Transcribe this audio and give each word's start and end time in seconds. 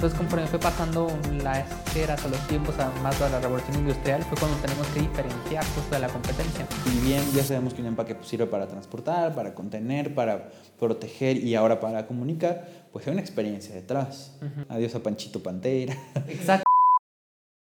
Entonces, 0.00 0.18
conforme 0.18 0.46
fue 0.46 0.58
pasando 0.58 1.08
las 1.44 1.94
eras 1.94 2.24
o 2.24 2.30
los 2.30 2.40
tiempos, 2.48 2.74
más 3.02 3.20
de 3.20 3.28
la 3.28 3.38
revolución 3.38 3.80
industrial, 3.80 4.22
fue 4.22 4.38
cuando 4.38 4.56
tenemos 4.56 4.86
que 4.86 5.00
diferenciar 5.00 5.62
justo 5.74 5.94
de 5.94 6.00
la 6.00 6.08
competencia. 6.08 6.66
Y 6.86 7.00
bien, 7.00 7.22
ya 7.34 7.44
sabemos 7.44 7.74
que 7.74 7.82
un 7.82 7.88
empaque 7.88 8.14
pues, 8.14 8.26
sirve 8.26 8.46
para 8.46 8.66
transportar, 8.66 9.34
para 9.34 9.54
contener, 9.54 10.14
para 10.14 10.48
proteger 10.78 11.36
y 11.36 11.54
ahora 11.54 11.80
para 11.80 12.06
comunicar, 12.06 12.66
pues 12.90 13.06
hay 13.06 13.12
una 13.12 13.20
experiencia 13.20 13.74
detrás. 13.74 14.38
Adiós 14.70 14.94
a 14.94 15.02
Panchito 15.02 15.42
Pantera. 15.42 15.94
Exacto. 16.28 16.64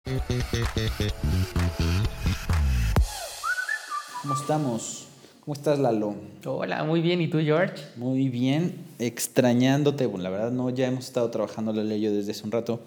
¿Cómo 4.22 4.36
estamos? 4.36 5.11
¿Cómo 5.42 5.56
estás, 5.56 5.80
Lalo? 5.80 6.14
Hola, 6.46 6.84
muy 6.84 7.02
bien. 7.02 7.20
¿Y 7.20 7.28
tú, 7.28 7.40
George? 7.40 7.74
Muy 7.96 8.30
bien, 8.30 8.76
extrañándote. 9.00 10.06
Bueno, 10.06 10.22
la 10.22 10.30
verdad, 10.30 10.52
no, 10.52 10.70
ya 10.70 10.86
hemos 10.86 11.06
estado 11.06 11.32
trabajando 11.32 11.74
la 11.74 11.84
ley 11.84 12.06
desde 12.06 12.30
hace 12.30 12.44
un 12.44 12.52
rato 12.52 12.80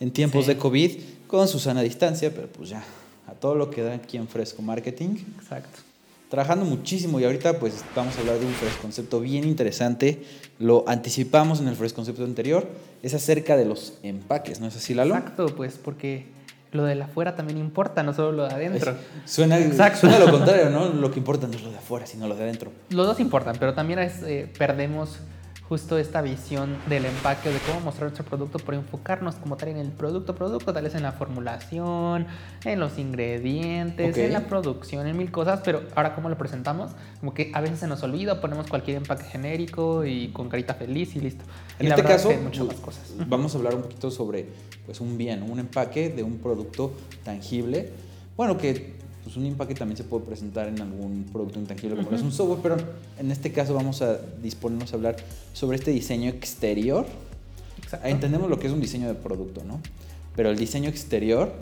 en 0.00 0.10
tiempos 0.10 0.48
de 0.48 0.56
COVID 0.56 0.90
con 1.28 1.46
Susana 1.46 1.78
a 1.78 1.82
distancia, 1.84 2.34
pero 2.34 2.48
pues 2.48 2.70
ya, 2.70 2.82
a 3.28 3.32
todo 3.34 3.54
lo 3.54 3.70
que 3.70 3.82
da 3.82 3.94
aquí 3.94 4.16
en 4.16 4.26
Fresco 4.26 4.60
Marketing. 4.60 5.18
Exacto. 5.38 5.78
Trabajando 6.28 6.64
muchísimo 6.64 7.20
y 7.20 7.24
ahorita 7.24 7.60
pues 7.60 7.84
vamos 7.94 8.16
a 8.16 8.20
hablar 8.20 8.40
de 8.40 8.46
un 8.46 8.54
Fresco 8.54 8.82
concepto 8.82 9.20
bien 9.20 9.44
interesante. 9.44 10.24
Lo 10.58 10.82
anticipamos 10.88 11.60
en 11.60 11.68
el 11.68 11.76
Fresco 11.76 11.96
concepto 11.96 12.24
anterior. 12.24 12.66
Es 13.04 13.14
acerca 13.14 13.56
de 13.56 13.66
los 13.66 13.98
empaques, 14.02 14.58
¿no 14.58 14.66
es 14.66 14.74
así, 14.74 14.94
Lalo? 14.94 15.14
Exacto, 15.14 15.54
pues 15.54 15.78
porque 15.78 16.26
lo 16.72 16.84
de 16.84 17.02
afuera 17.02 17.34
también 17.34 17.58
importa, 17.58 18.02
no 18.02 18.12
solo 18.12 18.32
lo 18.32 18.48
de 18.48 18.54
adentro. 18.54 18.94
suena, 19.24 19.58
suena 19.94 20.18
lo 20.18 20.30
contrario, 20.30 20.70
¿no? 20.70 20.88
Lo 21.00 21.10
que 21.10 21.18
importa 21.18 21.46
no 21.46 21.54
es 21.54 21.62
lo 21.62 21.70
de 21.70 21.78
afuera, 21.78 22.06
sino 22.06 22.28
lo 22.28 22.36
de 22.36 22.42
adentro. 22.44 22.70
Los 22.90 23.06
dos 23.06 23.20
importan, 23.20 23.56
pero 23.58 23.74
también 23.74 23.98
es, 23.98 24.22
eh, 24.22 24.50
perdemos 24.58 25.18
justo 25.70 25.98
esta 25.98 26.20
visión 26.20 26.76
del 26.88 27.04
empaque 27.04 27.48
o 27.48 27.52
de 27.52 27.60
cómo 27.60 27.78
mostrar 27.78 28.08
nuestro 28.08 28.24
producto 28.24 28.58
por 28.58 28.74
enfocarnos 28.74 29.36
como 29.36 29.56
tal 29.56 29.68
en 29.68 29.76
el 29.76 29.92
producto, 29.92 30.34
producto, 30.34 30.72
tal 30.72 30.82
vez 30.82 30.96
en 30.96 31.04
la 31.04 31.12
formulación, 31.12 32.26
en 32.64 32.80
los 32.80 32.98
ingredientes, 32.98 34.16
en 34.18 34.32
la 34.32 34.48
producción, 34.48 35.06
en 35.06 35.16
mil 35.16 35.30
cosas, 35.30 35.60
pero 35.64 35.82
ahora 35.94 36.16
cómo 36.16 36.28
lo 36.28 36.36
presentamos, 36.36 36.90
como 37.20 37.34
que 37.34 37.52
a 37.54 37.60
veces 37.60 37.78
se 37.78 37.86
nos 37.86 38.02
olvida, 38.02 38.40
ponemos 38.40 38.66
cualquier 38.66 38.96
empaque 38.96 39.22
genérico 39.22 40.04
y 40.04 40.32
con 40.32 40.48
carita 40.48 40.74
feliz 40.74 41.14
y 41.14 41.20
listo. 41.20 41.44
En 41.78 41.86
este 41.86 42.02
caso, 42.02 42.32
muchas 42.42 42.66
más 42.66 42.76
cosas. 42.76 43.14
vamos 43.28 43.54
a 43.54 43.58
hablar 43.58 43.76
un 43.76 43.82
poquito 43.82 44.10
sobre 44.10 44.48
pues 44.86 45.00
un 45.00 45.16
bien, 45.16 45.48
un 45.48 45.60
empaque 45.60 46.10
de 46.10 46.24
un 46.24 46.38
producto 46.38 46.94
tangible, 47.22 47.92
bueno, 48.36 48.58
que 48.58 48.98
pues 49.30 49.36
un 49.36 49.46
empaque 49.46 49.76
también 49.76 49.96
se 49.96 50.02
puede 50.02 50.24
presentar 50.24 50.66
en 50.66 50.80
algún 50.80 51.24
producto 51.32 51.60
intangible 51.60 51.94
como 51.94 52.10
es 52.16 52.20
un 52.20 52.32
software, 52.32 52.60
pero 52.60 52.76
en 53.16 53.30
este 53.30 53.52
caso 53.52 53.74
vamos 53.74 54.02
a 54.02 54.18
disponernos 54.42 54.92
a 54.92 54.96
hablar 54.96 55.14
sobre 55.52 55.76
este 55.76 55.92
diseño 55.92 56.28
exterior. 56.30 57.06
Entendemos 58.02 58.50
lo 58.50 58.58
que 58.58 58.66
es 58.66 58.72
un 58.72 58.80
diseño 58.80 59.06
de 59.06 59.14
producto, 59.14 59.62
¿no? 59.62 59.80
Pero 60.34 60.50
el 60.50 60.58
diseño 60.58 60.88
exterior, 60.88 61.52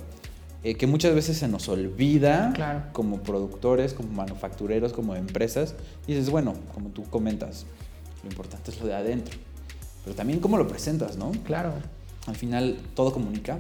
eh, 0.65 0.77
que 0.77 0.87
muchas 0.87 1.15
veces 1.15 1.37
se 1.37 1.47
nos 1.47 1.69
olvida 1.69 2.89
como 2.95 3.21
productores, 3.21 3.93
como 3.93 4.09
manufactureros, 4.13 4.95
como 4.95 5.15
empresas, 5.15 5.75
y 6.07 6.15
dices, 6.15 6.31
bueno, 6.31 6.55
como 6.73 6.89
tú 6.89 7.05
comentas, 7.11 7.67
lo 8.23 8.31
importante 8.31 8.71
es 8.71 8.81
lo 8.81 8.87
de 8.87 8.95
adentro, 8.95 9.37
pero 10.05 10.17
también 10.17 10.41
cómo 10.41 10.57
lo 10.57 10.67
presentas, 10.67 11.19
¿no? 11.19 11.33
Claro. 11.45 11.75
Al 12.27 12.37
final 12.37 12.79
todo 12.95 13.13
comunica. 13.13 13.59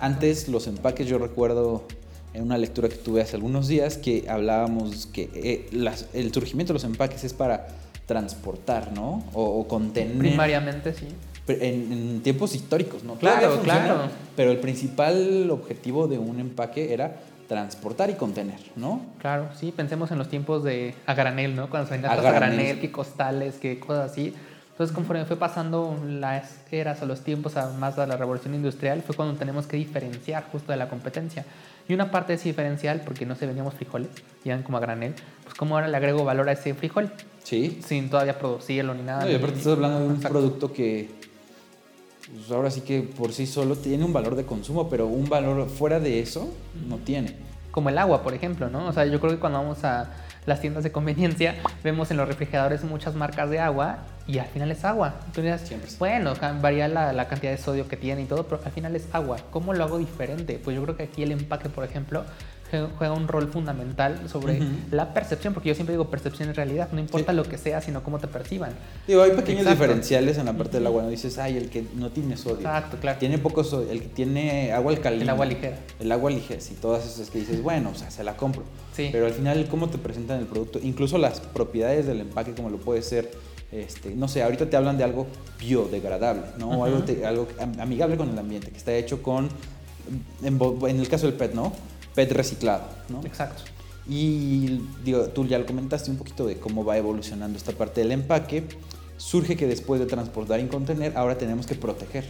Antes 0.00 0.48
los 0.48 0.66
empaques, 0.66 1.06
yo 1.06 1.18
recuerdo 1.18 1.84
en 2.34 2.42
una 2.42 2.58
lectura 2.58 2.88
que 2.88 2.96
tuve 2.96 3.22
hace 3.22 3.36
algunos 3.36 3.68
días 3.68 3.96
que 3.96 4.26
hablábamos 4.28 5.06
que 5.06 5.30
eh, 5.34 5.68
el 6.14 6.32
surgimiento 6.32 6.72
de 6.72 6.74
los 6.74 6.84
empaques 6.84 7.24
es 7.24 7.32
para 7.32 7.68
transportar, 8.06 8.92
¿no? 8.92 9.22
O, 9.32 9.66
contener. 9.68 10.18
Primariamente, 10.18 10.92
sí. 10.94 11.06
En, 11.46 12.20
tiempos 12.22 12.54
históricos, 12.54 13.04
¿no? 13.04 13.14
Claro, 13.14 13.60
claro. 13.62 14.02
Pero 14.36 14.50
el 14.50 14.58
principal 14.58 15.48
objetivo 15.50 16.08
de 16.08 16.18
un 16.18 16.40
empaque 16.40 16.92
era 16.92 17.16
transportar 17.48 18.10
y 18.10 18.14
contener, 18.14 18.60
¿no? 18.76 19.02
Claro, 19.18 19.48
sí, 19.58 19.72
pensemos 19.72 20.10
en 20.12 20.18
los 20.18 20.28
tiempos 20.28 20.62
de 20.62 20.94
a 21.06 21.14
granel, 21.14 21.56
¿no? 21.56 21.68
Cuando 21.68 21.88
se 21.88 21.94
vendían 21.94 22.16
cosas 22.16 22.32
a 22.32 22.36
granel, 22.36 22.80
que 22.80 22.92
costales, 22.92 23.56
que 23.56 23.80
cosas 23.80 24.12
así. 24.12 24.34
Entonces, 24.80 24.94
conforme 24.94 25.24
fue 25.24 25.36
pasando 25.36 26.00
las 26.06 26.60
eras 26.70 27.02
o 27.02 27.06
los 27.06 27.20
tiempos 27.20 27.54
más 27.78 27.96
de 27.96 28.06
la 28.06 28.16
revolución 28.16 28.54
industrial, 28.54 29.02
fue 29.02 29.14
cuando 29.14 29.38
tenemos 29.38 29.66
que 29.66 29.76
diferenciar 29.76 30.44
justo 30.50 30.72
de 30.72 30.78
la 30.78 30.88
competencia. 30.88 31.44
Y 31.90 31.92
una 31.92 32.12
parte 32.12 32.34
es 32.34 32.44
diferencial, 32.44 33.00
porque 33.04 33.26
no 33.26 33.34
se 33.34 33.46
vendíamos 33.46 33.74
frijoles, 33.74 34.10
iban 34.44 34.62
como 34.62 34.78
a 34.78 34.80
granel, 34.80 35.12
pues 35.42 35.56
como 35.56 35.74
ahora 35.74 35.88
le 35.88 35.96
agrego 35.96 36.22
valor 36.22 36.48
a 36.48 36.52
ese 36.52 36.72
frijol. 36.72 37.10
Sí. 37.42 37.80
Sin 37.84 38.08
todavía 38.08 38.38
producirlo 38.38 38.94
ni 38.94 39.02
nada. 39.02 39.24
No, 39.24 39.30
y 39.32 39.34
aparte 39.34 39.56
estás 39.58 39.72
hablando 39.72 39.98
de 39.98 40.06
un 40.06 40.20
producto 40.20 40.72
que 40.72 41.10
pues 42.32 42.48
ahora 42.52 42.70
sí 42.70 42.82
que 42.82 43.02
por 43.02 43.32
sí 43.32 43.44
solo 43.44 43.74
tiene 43.74 44.04
un 44.04 44.12
valor 44.12 44.36
de 44.36 44.46
consumo, 44.46 44.88
pero 44.88 45.08
un 45.08 45.28
valor 45.28 45.68
fuera 45.68 45.98
de 45.98 46.20
eso 46.20 46.54
no 46.88 46.98
tiene. 46.98 47.34
Como 47.72 47.88
el 47.88 47.98
agua, 47.98 48.22
por 48.22 48.34
ejemplo, 48.34 48.70
¿no? 48.70 48.86
O 48.86 48.92
sea, 48.92 49.04
yo 49.06 49.18
creo 49.18 49.32
que 49.32 49.40
cuando 49.40 49.58
vamos 49.58 49.82
a 49.82 50.12
las 50.46 50.60
tiendas 50.60 50.84
de 50.84 50.92
conveniencia, 50.92 51.56
vemos 51.84 52.10
en 52.10 52.16
los 52.16 52.26
refrigeradores 52.26 52.84
muchas 52.84 53.14
marcas 53.14 53.50
de 53.50 53.60
agua 53.60 53.98
y 54.26 54.38
al 54.38 54.46
final 54.46 54.70
es 54.70 54.84
agua. 54.84 55.14
Entonces, 55.26 55.98
bueno, 55.98 56.34
varía 56.60 56.88
la, 56.88 57.12
la, 57.12 57.28
cantidad 57.28 57.52
de 57.52 57.58
sodio 57.58 57.88
que 57.88 57.96
tiene 57.96 58.22
y 58.22 58.24
todo, 58.26 58.44
pero 58.44 58.60
al 58.64 58.72
final 58.72 58.94
es 58.96 59.08
agua. 59.12 59.38
¿Cómo 59.50 59.74
lo 59.74 59.84
hago 59.84 59.98
diferente? 59.98 60.60
Pues 60.62 60.76
yo 60.76 60.82
creo 60.82 60.96
que 60.96 61.04
aquí 61.04 61.22
el 61.22 61.32
empaque, 61.32 61.68
por 61.68 61.84
ejemplo, 61.84 62.24
juega 62.70 63.12
un 63.12 63.28
rol 63.28 63.48
fundamental 63.48 64.28
sobre 64.28 64.60
la 64.90 65.12
percepción, 65.12 65.54
porque 65.54 65.68
yo 65.68 65.74
siempre 65.74 65.94
digo 65.94 66.10
percepción 66.10 66.48
en 66.48 66.54
realidad, 66.54 66.88
no 66.92 67.00
importa 67.00 67.32
lo 67.32 67.44
que 67.44 67.58
sea, 67.58 67.80
sino 67.80 68.02
cómo 68.02 68.18
te 68.18 68.28
perciban. 68.28 68.72
Digo, 69.06 69.22
hay 69.22 69.32
pequeños 69.32 69.66
diferenciales 69.66 70.38
en 70.38 70.46
la 70.46 70.52
parte 70.52 70.78
del 70.78 70.86
agua, 70.86 71.02
no 71.02 71.08
dices, 71.08 71.38
ay, 71.38 71.56
el 71.56 71.70
que 71.70 71.84
no 71.94 72.10
tiene 72.10 72.36
sodio. 72.36 72.58
Exacto, 72.58 72.98
claro. 73.00 73.18
Tiene 73.18 73.38
poco 73.38 73.64
sodio, 73.64 73.90
el 73.90 74.02
que 74.02 74.08
tiene 74.08 74.72
agua 74.72 74.92
alcalina. 74.92 75.24
El 75.24 75.30
agua 75.30 75.46
ligera. 75.46 75.78
El 75.98 76.12
agua 76.12 76.30
ligera, 76.30 76.60
y 76.70 76.74
todas 76.74 77.06
esas 77.06 77.30
que 77.30 77.40
dices, 77.40 77.62
bueno, 77.62 77.90
o 77.90 77.94
sea, 77.94 78.10
se 78.10 78.24
la 78.24 78.36
compro. 78.36 78.64
Sí. 78.94 79.08
Pero 79.10 79.26
al 79.26 79.32
final, 79.32 79.66
cómo 79.70 79.88
te 79.88 79.98
presentan 79.98 80.40
el 80.40 80.46
producto, 80.46 80.78
incluso 80.82 81.18
las 81.18 81.40
propiedades 81.40 82.06
del 82.06 82.20
empaque, 82.20 82.54
como 82.54 82.70
lo 82.70 82.78
puede 82.78 83.02
ser 83.02 83.30
este, 83.72 84.16
no 84.16 84.26
sé, 84.26 84.42
ahorita 84.42 84.68
te 84.68 84.76
hablan 84.76 84.98
de 84.98 85.04
algo 85.04 85.28
biodegradable, 85.60 86.42
¿no? 86.58 86.84
algo, 86.84 87.04
algo, 87.24 87.48
amigable 87.78 88.16
con 88.16 88.28
el 88.28 88.38
ambiente, 88.38 88.70
que 88.70 88.76
está 88.76 88.92
hecho 88.94 89.22
con, 89.22 89.48
en, 90.42 90.58
en, 90.60 91.00
el 91.00 91.08
caso 91.08 91.26
del 91.26 91.36
PET, 91.36 91.54
¿no? 91.54 91.72
PET 92.14 92.32
reciclado, 92.32 92.84
¿no? 93.08 93.20
Exacto. 93.24 93.62
Y 94.08 94.80
digo, 95.04 95.26
tú 95.28 95.46
ya 95.46 95.58
lo 95.58 95.66
comentaste 95.66 96.10
un 96.10 96.16
poquito 96.16 96.46
de 96.46 96.56
cómo 96.56 96.84
va 96.84 96.96
evolucionando 96.96 97.56
esta 97.56 97.72
parte 97.72 98.00
del 98.00 98.12
empaque. 98.12 98.64
Surge 99.18 99.56
que 99.56 99.66
después 99.66 100.00
de 100.00 100.06
transportar 100.06 100.58
y 100.60 100.66
contener, 100.66 101.16
ahora 101.16 101.36
tenemos 101.36 101.66
que 101.66 101.74
proteger 101.74 102.24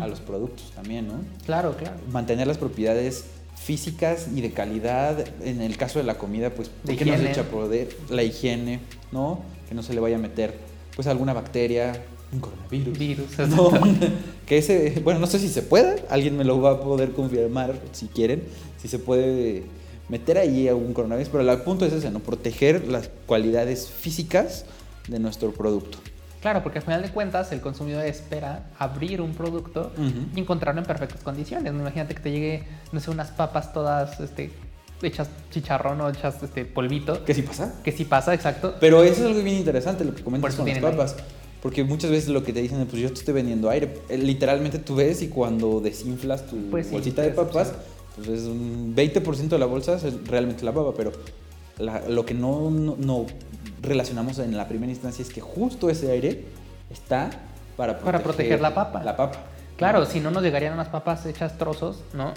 a 0.00 0.06
los 0.06 0.20
productos 0.20 0.70
también, 0.74 1.08
¿no? 1.08 1.14
Claro, 1.44 1.76
claro. 1.76 1.96
Mantener 2.10 2.46
las 2.46 2.56
propiedades 2.56 3.24
físicas 3.56 4.28
y 4.34 4.40
de 4.40 4.52
calidad. 4.52 5.24
En 5.42 5.60
el 5.60 5.76
caso 5.76 5.98
de 5.98 6.04
la 6.04 6.16
comida, 6.16 6.50
pues, 6.50 6.68
¿por 6.68 6.96
qué 6.96 7.04
no 7.04 7.16
se 7.16 7.30
echa 7.30 7.40
a 7.42 7.44
poder? 7.44 7.88
La 8.08 8.22
higiene, 8.22 8.80
¿no? 9.10 9.42
Que 9.68 9.74
no 9.74 9.82
se 9.82 9.92
le 9.92 10.00
vaya 10.00 10.16
a 10.16 10.20
meter, 10.20 10.56
pues, 10.94 11.08
alguna 11.08 11.32
bacteria, 11.32 12.00
un 12.32 12.40
coronavirus. 12.40 12.98
Virus, 12.98 13.38
¿no? 13.48 13.70
que 14.46 14.58
ese, 14.58 15.00
bueno, 15.02 15.20
no 15.20 15.26
sé 15.26 15.38
si 15.38 15.48
se 15.48 15.62
puede, 15.62 16.04
alguien 16.10 16.36
me 16.36 16.44
lo 16.44 16.60
va 16.60 16.72
a 16.72 16.80
poder 16.80 17.12
confirmar 17.12 17.74
si 17.92 18.06
quieren, 18.06 18.44
si 18.80 18.88
se 18.88 18.98
puede 18.98 19.64
meter 20.08 20.38
ahí 20.38 20.68
algún 20.68 20.92
coronavirus, 20.92 21.30
pero 21.30 21.50
el 21.50 21.58
punto 21.62 21.84
es 21.84 21.92
ese, 21.92 22.10
¿no? 22.10 22.20
Proteger 22.20 22.88
las 22.88 23.10
cualidades 23.26 23.88
físicas 23.88 24.64
de 25.08 25.18
nuestro 25.18 25.52
producto. 25.52 25.98
Claro, 26.40 26.62
porque 26.62 26.78
al 26.78 26.84
final 26.84 27.02
de 27.02 27.10
cuentas 27.10 27.52
el 27.52 27.60
consumidor 27.60 28.04
espera 28.06 28.70
abrir 28.78 29.20
un 29.20 29.34
producto 29.34 29.92
y 30.34 30.40
encontrarlo 30.40 30.80
en 30.80 30.86
perfectas 30.86 31.22
condiciones. 31.22 31.72
Imagínate 31.72 32.14
que 32.14 32.20
te 32.20 32.30
llegue, 32.30 32.64
no 32.92 33.00
sé, 33.00 33.10
unas 33.10 33.30
papas 33.30 33.74
todas 33.74 34.18
este, 34.20 34.50
hechas 35.02 35.28
chicharrón 35.50 36.00
o 36.00 36.08
hechas 36.08 36.42
este, 36.42 36.64
polvito. 36.64 37.24
¿Qué 37.24 37.34
sí 37.34 37.42
pasa? 37.42 37.74
Que 37.84 37.92
sí 37.92 38.04
pasa, 38.04 38.32
exacto. 38.32 38.74
Pero 38.80 39.02
eso 39.04 39.22
es 39.22 39.26
algo 39.28 39.42
bien 39.42 39.56
interesante, 39.56 40.04
lo 40.04 40.14
que 40.14 40.24
comentas 40.24 40.54
con 40.54 40.66
las 40.66 40.78
papas. 40.78 41.16
Porque 41.62 41.84
muchas 41.84 42.10
veces 42.10 42.30
lo 42.30 42.42
que 42.42 42.52
te 42.52 42.62
dicen 42.62 42.80
es, 42.80 42.86
pues 42.86 43.02
yo 43.02 43.08
te 43.08 43.14
estoy 43.14 43.34
vendiendo 43.34 43.68
aire. 43.68 43.94
Eh, 44.08 44.16
literalmente 44.16 44.78
tú 44.78 44.96
ves 44.96 45.20
y 45.22 45.28
cuando 45.28 45.80
desinflas 45.80 46.46
tu 46.46 46.56
pues 46.70 46.90
bolsita 46.90 47.22
de 47.22 47.30
papas, 47.30 47.72
pues 48.16 48.28
es 48.28 48.46
un 48.46 48.94
20% 48.96 49.48
de 49.48 49.58
la 49.58 49.66
bolsa 49.66 49.96
es 49.96 50.26
realmente 50.26 50.64
la 50.64 50.72
papa, 50.72 50.92
pero 50.96 51.12
lo 52.08 52.26
que 52.26 52.34
no, 52.34 52.70
no, 52.70 53.26
relacionamos 53.82 54.38
en 54.38 54.56
la 54.56 54.68
primera 54.68 54.90
instancia 54.90 55.22
es 55.22 55.30
que 55.30 55.40
justo 55.40 55.88
ese 55.88 56.10
aire 56.10 56.44
está 56.90 57.30
para 57.76 57.94
proteger, 57.94 58.12
para 58.12 58.22
proteger 58.22 58.60
la 58.60 58.74
papa. 58.74 59.02
La 59.02 59.16
papa. 59.16 59.38
Claro, 59.76 60.04
si 60.04 60.20
no 60.20 60.30
nos 60.30 60.42
llegarían 60.42 60.74
unas 60.74 60.88
papas 60.88 61.24
hechas 61.24 61.56
trozos, 61.56 62.02
¿no? 62.12 62.34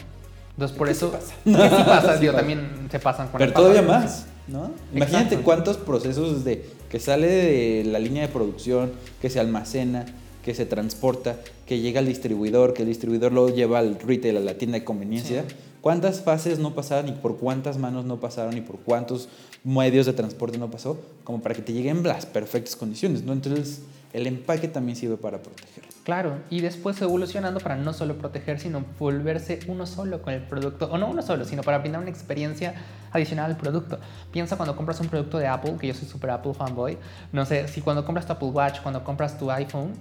Entonces 0.51 0.77
por 0.77 0.89
eso... 0.89 1.11
pasa? 1.11 1.33
¿Qué 1.43 1.51
sí 1.77 1.83
pasa? 1.83 2.19
también 2.31 2.87
se 2.89 2.99
pasan 2.99 3.27
con 3.27 3.39
Pero 3.39 3.53
todavía 3.53 3.81
más, 3.81 4.27
¿no? 4.47 4.71
Imagínate 4.93 5.37
cuántos 5.39 5.77
procesos 5.77 6.43
de 6.43 6.69
que 6.93 6.99
sale 6.99 7.25
de 7.25 7.83
la 7.85 7.97
línea 7.97 8.21
de 8.21 8.31
producción, 8.31 8.91
que 9.19 9.31
se 9.31 9.39
almacena, 9.39 10.05
que 10.45 10.53
se 10.53 10.67
transporta, 10.67 11.39
que 11.65 11.79
llega 11.79 11.99
al 11.99 12.05
distribuidor, 12.05 12.75
que 12.75 12.83
el 12.83 12.87
distribuidor 12.87 13.31
lo 13.31 13.49
lleva 13.49 13.79
al 13.79 13.99
retail, 13.99 14.37
a 14.37 14.41
la 14.41 14.59
tienda 14.59 14.77
de 14.77 14.83
conveniencia. 14.85 15.43
¿Cuántas 15.81 16.21
fases 16.21 16.59
no 16.59 16.75
pasaron 16.75 17.09
y 17.09 17.13
por 17.13 17.37
cuántas 17.37 17.79
manos 17.79 18.05
no 18.05 18.19
pasaron 18.19 18.55
y 18.55 18.61
por 18.61 18.77
cuántos 18.77 19.27
medios 19.63 20.05
de 20.05 20.13
transporte 20.13 20.59
no 20.59 20.69
pasó? 20.69 20.99
Como 21.23 21.41
para 21.41 21.55
que 21.55 21.63
te 21.63 21.73
lleguen 21.73 22.03
las 22.03 22.27
perfectas 22.27 22.75
condiciones, 22.75 23.23
¿no? 23.23 23.33
Entonces, 23.33 23.81
el 24.13 24.27
empaque 24.27 24.68
también 24.68 24.95
sirve 24.95 25.18
para 25.18 25.42
proteger. 25.42 25.83
Claro, 26.04 26.38
y 26.50 26.62
después 26.62 27.01
evolucionando 27.01 27.60
para 27.60 27.75
no 27.75 27.94
solo 27.94 28.18
proteger, 28.18 28.60
sino 28.60 28.86
volverse 29.00 29.60
uno 29.68 29.86
solo 29.86 30.21
con 30.21 30.33
el 30.33 30.44
producto, 30.44 30.89
o 30.92 30.98
no 30.98 31.07
uno 31.07 31.21
solo, 31.21 31.45
sino 31.45 31.63
para 31.63 31.80
brindar 31.80 32.01
una 32.01 32.12
experiencia 32.12 32.75
adicional 33.12 33.51
al 33.51 33.57
producto. 33.57 34.00
Piensa 34.31 34.56
cuando 34.56 34.75
compras 34.75 35.00
un 35.00 35.07
producto 35.07 35.39
de 35.39 35.48
Apple, 35.48 35.77
que 35.80 35.88
yo 35.88 35.94
soy 35.94 36.07
super 36.07 36.30
Apple 36.30 36.54
fanboy, 36.54 36.98
no 37.31 37.45
sé, 37.45 37.68
si 37.68 37.81
cuando 37.81 38.06
compras 38.06 38.27
tu 38.27 38.33
Apple 38.33 38.50
Watch, 38.50 38.81
cuando 38.81 39.04
compras 39.04 39.38
tu 39.38 39.50
iPhone, 39.50 39.94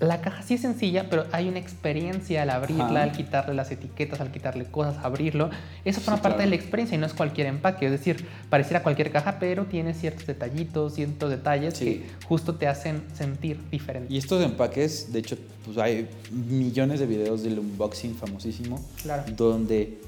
la 0.00 0.20
caja 0.20 0.42
sí 0.42 0.54
es 0.54 0.60
sencilla, 0.60 1.08
pero 1.08 1.24
hay 1.30 1.48
una 1.48 1.60
experiencia 1.60 2.42
al 2.42 2.50
abrirla, 2.50 3.04
al 3.04 3.12
quitarle 3.12 3.54
las 3.54 3.70
etiquetas, 3.70 4.20
al 4.20 4.32
quitarle 4.32 4.64
cosas, 4.64 4.96
abrirlo. 5.04 5.50
Eso 5.84 6.00
forma 6.00 6.20
parte 6.20 6.42
de 6.42 6.48
la 6.48 6.56
experiencia 6.56 6.96
y 6.96 6.98
no 6.98 7.06
es 7.06 7.14
cualquier 7.14 7.46
empaque. 7.46 7.86
Es 7.86 7.92
decir, 7.92 8.26
pareciera 8.50 8.82
cualquier 8.82 9.12
caja, 9.12 9.38
pero 9.38 9.66
tiene 9.66 9.94
ciertos 9.94 10.26
detallitos, 10.26 10.94
ciertos 10.94 11.30
detalles 11.30 11.78
que 11.78 12.04
justo 12.26 12.56
te 12.56 12.66
hacen 12.66 13.04
sentir 13.14 13.58
diferente. 13.70 14.12
Y 14.12 14.18
estos 14.18 14.42
empaques, 14.42 15.12
de 15.12 15.20
hecho, 15.20 15.36
pues 15.64 15.78
hay 15.78 16.08
millones 16.32 16.98
de 16.98 17.06
videos 17.06 17.44
del 17.44 17.60
unboxing 17.60 18.16
famosísimo, 18.16 18.84
claro. 19.00 19.24
donde 19.36 19.98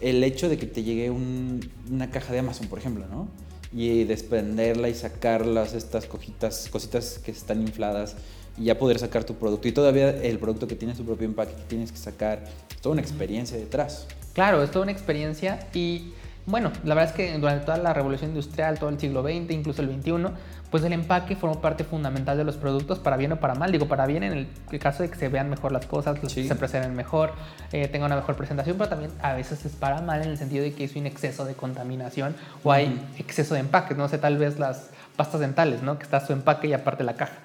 el 0.00 0.22
hecho 0.22 0.48
de 0.48 0.56
que 0.56 0.66
te 0.66 0.84
llegue 0.84 1.10
una 1.10 2.10
caja 2.10 2.32
de 2.32 2.38
Amazon, 2.38 2.68
por 2.68 2.78
ejemplo, 2.78 3.06
¿no? 3.10 3.28
Y 3.72 4.04
desprenderla 4.04 4.88
y 4.88 4.94
sacarlas, 4.94 5.74
estas 5.74 6.06
cojitas, 6.06 6.68
cositas 6.70 7.18
que 7.18 7.32
están 7.32 7.60
infladas 7.60 8.16
y 8.58 8.64
ya 8.64 8.78
poder 8.78 8.98
sacar 8.98 9.24
tu 9.24 9.34
producto. 9.34 9.68
Y 9.68 9.72
todavía 9.72 10.10
el 10.10 10.38
producto 10.38 10.66
que 10.66 10.74
tiene 10.74 10.94
su 10.94 11.04
propio 11.04 11.26
empaque 11.26 11.54
que 11.54 11.62
tienes 11.62 11.92
que 11.92 11.98
sacar, 11.98 12.44
es 12.70 12.76
toda 12.80 12.94
una 12.94 13.02
experiencia 13.02 13.56
detrás. 13.56 14.06
Claro, 14.32 14.62
es 14.62 14.70
toda 14.70 14.82
una 14.82 14.92
experiencia 14.92 15.66
y 15.72 16.12
bueno, 16.46 16.70
la 16.84 16.94
verdad 16.94 17.10
es 17.10 17.16
que 17.16 17.38
durante 17.38 17.64
toda 17.64 17.76
la 17.78 17.92
revolución 17.92 18.30
industrial, 18.30 18.78
todo 18.78 18.88
el 18.88 19.00
siglo 19.00 19.22
XX, 19.22 19.50
incluso 19.50 19.82
el 19.82 19.88
XXI, 19.92 20.28
pues 20.70 20.84
el 20.84 20.92
empaque 20.92 21.34
formó 21.34 21.60
parte 21.60 21.82
fundamental 21.82 22.36
de 22.36 22.44
los 22.44 22.56
productos 22.56 23.00
para 23.00 23.16
bien 23.16 23.32
o 23.32 23.40
para 23.40 23.56
mal. 23.56 23.72
Digo, 23.72 23.88
para 23.88 24.06
bien 24.06 24.22
en 24.22 24.32
el, 24.70 24.78
caso 24.78 25.02
de 25.02 25.10
que 25.10 25.16
se 25.16 25.28
vean 25.28 25.50
mejor 25.50 25.72
las 25.72 25.86
cosas, 25.86 26.18
se 26.28 26.54
presenten 26.54 26.94
mejor, 26.94 27.32
eh, 27.72 27.88
tenga 27.88 28.06
una 28.06 28.14
mejor 28.14 28.36
presentación, 28.36 28.76
pero 28.78 28.88
también 28.88 29.10
a 29.22 29.32
veces 29.32 29.64
es 29.64 29.72
para 29.72 30.00
mal 30.02 30.22
en 30.22 30.28
el 30.28 30.38
sentido 30.38 30.62
de 30.62 30.72
que 30.72 30.84
hay 30.84 30.92
un 31.00 31.06
exceso 31.06 31.44
de 31.44 31.54
contaminación 31.54 32.36
o 32.62 32.70
hay 32.70 33.00
exceso 33.18 33.54
de 33.54 33.60
empaques, 33.60 33.96
no 33.96 34.08
sé, 34.08 34.18
tal 34.18 34.38
vez 34.38 34.58
las 34.60 34.90
pastas 35.16 35.40
dentales, 35.40 35.82
¿no? 35.82 35.98
Que 35.98 36.04
está 36.04 36.24
su 36.24 36.32
empaque 36.32 36.68
y 36.68 36.72
aparte 36.74 37.02
la 37.02 37.14
caja. 37.14 37.38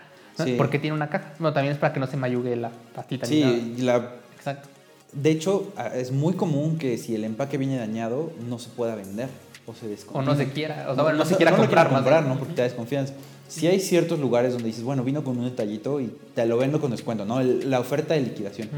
Porque 0.57 0.79
tiene 0.79 0.95
una 0.95 1.09
caja. 1.09 1.33
Bueno, 1.39 1.53
también 1.53 1.73
es 1.73 1.79
para 1.79 1.93
que 1.93 1.99
no 1.99 2.07
se 2.07 2.17
mayugue 2.17 2.55
la 2.55 2.71
pastita. 2.93 3.25
Sí, 3.25 3.75
la... 3.79 4.11
Exacto. 4.35 4.69
De 5.13 5.29
hecho, 5.29 5.73
es 5.93 6.11
muy 6.11 6.33
común 6.33 6.77
que 6.77 6.97
si 6.97 7.15
el 7.15 7.25
empaque 7.25 7.57
viene 7.57 7.77
dañado, 7.77 8.31
no 8.47 8.59
se 8.59 8.69
pueda 8.69 8.95
vender 8.95 9.27
o 9.65 9.73
se 9.73 9.95
O 10.13 10.21
no 10.21 10.35
se 10.35 10.49
quiera, 10.49 10.87
o 10.89 10.95
sea, 10.95 11.13
no, 11.13 11.25
se 11.25 11.35
quiera 11.35 11.55
comprar, 11.55 11.89
comprar 11.89 12.25
¿no? 12.25 12.37
Porque 12.37 12.53
te 12.53 12.61
da 12.61 12.67
desconfianza. 12.67 13.13
Si 13.47 13.67
hay 13.67 13.81
ciertos 13.81 14.19
lugares 14.19 14.53
donde 14.53 14.67
dices, 14.67 14.83
bueno, 14.83 15.03
vino 15.03 15.23
con 15.25 15.37
un 15.37 15.43
detallito 15.43 15.99
y 15.99 16.13
te 16.33 16.45
lo 16.45 16.57
vendo 16.57 16.79
con 16.79 16.91
descuento, 16.91 17.25
¿no? 17.25 17.41
la 17.41 17.81
oferta 17.81 18.13
de 18.13 18.21
liquidación. 18.21 18.69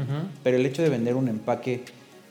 Pero 0.42 0.56
el 0.56 0.66
hecho 0.66 0.82
de 0.82 0.88
vender 0.88 1.14
un 1.14 1.28
empaque, 1.28 1.84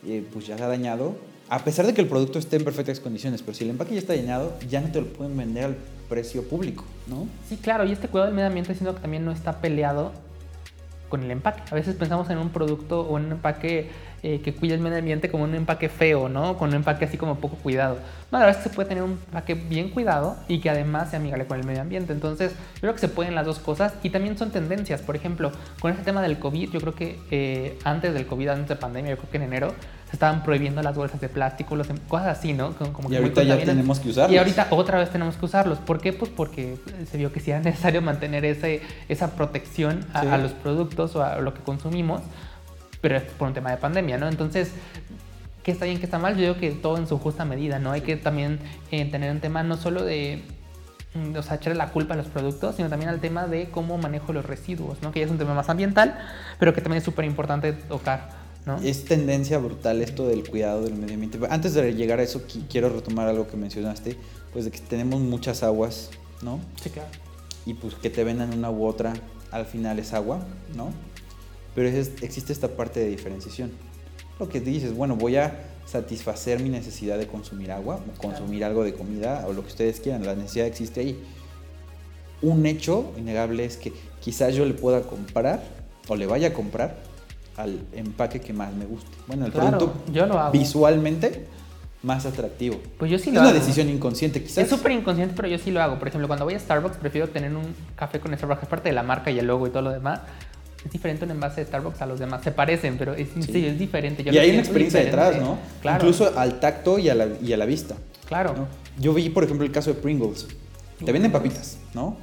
eh, 0.06 0.22
pues 0.30 0.46
ya 0.46 0.56
ha 0.56 0.68
dañado, 0.68 1.16
a 1.48 1.64
pesar 1.64 1.86
de 1.86 1.94
que 1.94 2.02
el 2.02 2.06
producto 2.06 2.38
esté 2.38 2.56
en 2.56 2.64
perfectas 2.64 3.00
condiciones, 3.00 3.40
pero 3.42 3.54
si 3.54 3.64
el 3.64 3.70
empaque 3.70 3.94
ya 3.94 4.00
está 4.00 4.14
dañado, 4.14 4.52
ya 4.68 4.82
no 4.82 4.92
te 4.92 5.00
lo 5.00 5.06
pueden 5.06 5.36
vender 5.36 5.64
al 5.64 5.76
precio 6.08 6.42
público, 6.48 6.84
¿no? 7.06 7.26
Sí, 7.48 7.56
claro, 7.56 7.84
y 7.84 7.92
este 7.92 8.08
cuidado 8.08 8.26
del 8.26 8.34
medio 8.34 8.48
ambiente 8.48 8.74
siendo 8.74 8.94
que 8.94 9.00
también 9.00 9.24
no 9.24 9.32
está 9.32 9.60
peleado 9.60 10.12
con 11.08 11.22
el 11.22 11.30
empaque. 11.30 11.62
A 11.70 11.74
veces 11.74 11.94
pensamos 11.94 12.28
en 12.30 12.38
un 12.38 12.50
producto 12.50 13.02
o 13.02 13.18
en 13.18 13.26
un 13.26 13.32
empaque 13.32 13.88
eh, 14.24 14.40
que 14.40 14.54
cuida 14.54 14.74
el 14.74 14.80
medio 14.80 14.98
ambiente 14.98 15.30
como 15.30 15.44
un 15.44 15.54
empaque 15.54 15.88
feo, 15.88 16.28
¿no? 16.28 16.56
Con 16.56 16.70
un 16.70 16.76
empaque 16.76 17.04
así 17.04 17.18
como 17.18 17.36
poco 17.36 17.56
cuidado. 17.56 17.98
No, 18.32 18.38
la 18.38 18.46
verdad 18.46 18.58
es 18.58 18.64
que 18.64 18.70
se 18.70 18.74
puede 18.74 18.88
tener 18.88 19.04
un 19.04 19.12
empaque 19.12 19.54
bien 19.54 19.90
cuidado 19.90 20.36
y 20.48 20.60
que 20.60 20.70
además 20.70 21.10
sea 21.10 21.20
amigable 21.20 21.46
con 21.46 21.60
el 21.60 21.66
medio 21.66 21.82
ambiente. 21.82 22.12
Entonces, 22.12 22.52
yo 22.52 22.80
creo 22.80 22.94
que 22.94 23.00
se 23.00 23.08
pueden 23.08 23.34
las 23.34 23.46
dos 23.46 23.58
cosas 23.58 23.92
y 24.02 24.10
también 24.10 24.38
son 24.38 24.50
tendencias. 24.50 25.02
Por 25.02 25.14
ejemplo, 25.14 25.52
con 25.78 25.92
este 25.92 26.04
tema 26.04 26.22
del 26.22 26.38
COVID, 26.38 26.70
yo 26.70 26.80
creo 26.80 26.94
que 26.94 27.20
eh, 27.30 27.78
antes 27.84 28.14
del 28.14 28.26
COVID, 28.26 28.48
antes 28.48 28.68
de 28.70 28.76
pandemia, 28.76 29.10
yo 29.10 29.18
creo 29.18 29.30
que 29.30 29.36
en 29.36 29.42
enero, 29.42 29.74
se 30.14 30.16
estaban 30.16 30.44
prohibiendo 30.44 30.80
las 30.80 30.94
bolsas 30.94 31.20
de 31.20 31.28
plástico, 31.28 31.74
los, 31.74 31.90
em, 31.90 31.96
cosas 32.08 32.38
así, 32.38 32.52
¿no? 32.52 32.72
Como 32.74 33.10
y 33.10 33.16
ahorita 33.16 33.42
ya 33.42 33.58
tenemos 33.58 33.98
que 33.98 34.10
usarlos. 34.10 34.32
Y 34.32 34.38
ahorita 34.38 34.68
otra 34.70 34.98
vez 34.98 35.10
tenemos 35.10 35.36
que 35.36 35.44
usarlos. 35.44 35.78
¿Por 35.78 36.00
qué? 36.00 36.12
Pues 36.12 36.30
porque 36.30 36.76
se 37.10 37.18
vio 37.18 37.32
que 37.32 37.40
sí 37.40 37.50
era 37.50 37.58
necesario 37.58 38.00
mantener 38.00 38.44
ese, 38.44 38.80
esa 39.08 39.34
protección 39.34 40.06
a, 40.12 40.38
los 40.38 40.52
productos 40.52 41.16
o 41.16 41.24
a 41.24 41.40
lo 41.40 41.52
que 41.52 41.62
consumimos, 41.62 42.22
pero 43.00 43.16
es 43.16 43.24
por 43.24 43.48
un 43.48 43.54
tema 43.54 43.72
de 43.72 43.76
pandemia, 43.76 44.16
¿no? 44.16 44.28
Entonces, 44.28 44.70
¿qué 45.64 45.72
está 45.72 45.84
bien, 45.84 45.98
qué 45.98 46.04
está 46.04 46.20
mal? 46.20 46.36
Yo 46.36 46.42
digo 46.42 46.56
que 46.58 46.70
todo 46.70 46.96
en 46.96 47.08
su 47.08 47.18
justa 47.18 47.44
medida, 47.44 47.80
¿no? 47.80 47.90
Hay 47.90 48.02
que 48.02 48.16
también 48.16 48.60
eh, 48.92 49.04
tener 49.10 49.32
un 49.32 49.40
tema 49.40 49.64
no 49.64 49.76
solo 49.76 50.04
de 50.04 50.42
mm, 51.14 51.36
o 51.36 51.42
sea, 51.42 51.56
echarle 51.56 51.76
la 51.76 51.88
culpa 51.88 52.14
a 52.14 52.16
los 52.16 52.26
productos, 52.26 52.76
sino 52.76 52.88
también 52.88 53.08
al 53.08 53.18
tema 53.18 53.48
de 53.48 53.68
cómo 53.68 53.98
manejo 53.98 54.32
los 54.32 54.46
residuos, 54.46 55.02
¿no? 55.02 55.10
Que 55.10 55.18
ya 55.18 55.26
es 55.26 55.32
un 55.32 55.38
tema 55.38 55.54
más 55.54 55.68
ambiental, 55.68 56.16
pero 56.60 56.72
que 56.72 56.80
también 56.80 56.98
es 56.98 57.04
súper 57.04 57.24
importante 57.24 57.72
tocar. 57.72 58.43
Es 58.82 59.04
tendencia 59.04 59.58
brutal 59.58 60.00
esto 60.00 60.26
del 60.26 60.48
cuidado 60.48 60.82
del 60.84 60.94
medio 60.94 61.14
ambiente. 61.14 61.38
Antes 61.50 61.74
de 61.74 61.94
llegar 61.94 62.18
a 62.18 62.22
eso, 62.22 62.42
quiero 62.70 62.88
retomar 62.88 63.28
algo 63.28 63.46
que 63.46 63.58
mencionaste, 63.58 64.16
pues 64.52 64.64
de 64.64 64.70
que 64.70 64.78
tenemos 64.78 65.20
muchas 65.20 65.62
aguas, 65.62 66.10
¿no? 66.40 66.60
Sí, 66.82 66.88
claro. 66.88 67.10
Y 67.66 67.74
pues 67.74 67.94
que 67.94 68.08
te 68.08 68.24
vendan 68.24 68.56
una 68.56 68.70
u 68.70 68.86
otra, 68.86 69.12
al 69.50 69.66
final 69.66 69.98
es 69.98 70.14
agua, 70.14 70.40
¿no? 70.74 70.92
Pero 71.74 71.88
existe 71.88 72.52
esta 72.52 72.68
parte 72.68 73.00
de 73.00 73.08
diferenciación. 73.08 73.72
Lo 74.38 74.48
que 74.48 74.60
dices, 74.60 74.94
bueno, 74.96 75.16
voy 75.16 75.36
a 75.36 75.64
satisfacer 75.84 76.60
mi 76.60 76.70
necesidad 76.70 77.18
de 77.18 77.26
consumir 77.26 77.70
agua, 77.70 77.96
o 77.96 78.18
consumir 78.18 78.64
algo 78.64 78.82
de 78.82 78.94
comida, 78.94 79.44
o 79.46 79.52
lo 79.52 79.60
que 79.60 79.68
ustedes 79.68 80.00
quieran, 80.00 80.24
la 80.24 80.34
necesidad 80.34 80.66
existe 80.66 81.00
ahí. 81.00 81.22
Un 82.40 82.64
hecho 82.64 83.12
innegable 83.18 83.64
es 83.64 83.76
que 83.76 83.92
quizás 84.20 84.54
yo 84.54 84.64
le 84.64 84.74
pueda 84.74 85.02
comprar, 85.02 85.62
o 86.08 86.16
le 86.16 86.26
vaya 86.26 86.48
a 86.48 86.52
comprar, 86.54 86.96
al 87.56 87.80
empaque 87.92 88.40
que 88.40 88.52
más 88.52 88.72
me 88.74 88.84
guste. 88.84 89.10
Bueno, 89.26 89.46
el 89.46 89.52
producto 89.52 89.94
yo 90.12 90.26
lo 90.26 90.38
hago. 90.38 90.52
visualmente 90.52 91.46
más 92.02 92.26
atractivo. 92.26 92.80
Pues 92.98 93.10
yo 93.10 93.18
sí 93.18 93.30
lo 93.30 93.40
hago. 93.40 93.48
Es 93.48 93.54
una 93.54 93.60
decisión 93.60 93.88
inconsciente, 93.88 94.42
quizás. 94.42 94.58
Es 94.64 94.70
súper 94.70 94.92
inconsciente, 94.92 95.34
pero 95.34 95.48
yo 95.48 95.58
sí 95.58 95.70
lo 95.70 95.82
hago. 95.82 95.98
Por 95.98 96.08
ejemplo, 96.08 96.26
cuando 96.28 96.44
voy 96.44 96.54
a 96.54 96.58
Starbucks, 96.58 96.98
prefiero 96.98 97.28
tener 97.28 97.54
un 97.54 97.74
café 97.96 98.20
con 98.20 98.36
Starbucks, 98.36 98.64
aparte 98.64 98.88
de 98.90 98.94
la 98.94 99.02
marca 99.02 99.30
y 99.30 99.38
el 99.38 99.46
logo 99.46 99.66
y 99.66 99.70
todo 99.70 99.82
lo 99.82 99.90
demás. 99.90 100.20
Es 100.84 100.92
diferente 100.92 101.24
un 101.24 101.30
envase 101.30 101.62
de 101.62 101.66
Starbucks 101.66 102.02
a 102.02 102.06
los 102.06 102.20
demás. 102.20 102.42
Se 102.42 102.50
parecen, 102.50 102.98
pero 102.98 103.14
es, 103.14 103.28
es 103.36 103.78
diferente. 103.78 104.22
y 104.22 104.36
hay 104.36 104.50
una 104.50 104.60
experiencia 104.60 105.00
detrás, 105.00 105.40
¿no? 105.40 105.58
Claro. 105.80 106.04
Incluso 106.04 106.38
al 106.38 106.60
tacto 106.60 106.98
y 106.98 107.08
a 107.08 107.14
la, 107.14 107.26
y 107.42 107.52
a 107.54 107.56
la 107.56 107.64
vista. 107.64 107.96
Claro. 108.26 108.54
Yo 108.98 109.14
vi, 109.14 109.30
por 109.30 109.44
ejemplo, 109.44 109.64
el 109.64 109.72
caso 109.72 109.94
de 109.94 110.00
Pringles. 110.00 110.46
Te 111.04 111.10
venden 111.10 111.32
papitas, 111.32 111.78
¿no? 111.94 112.18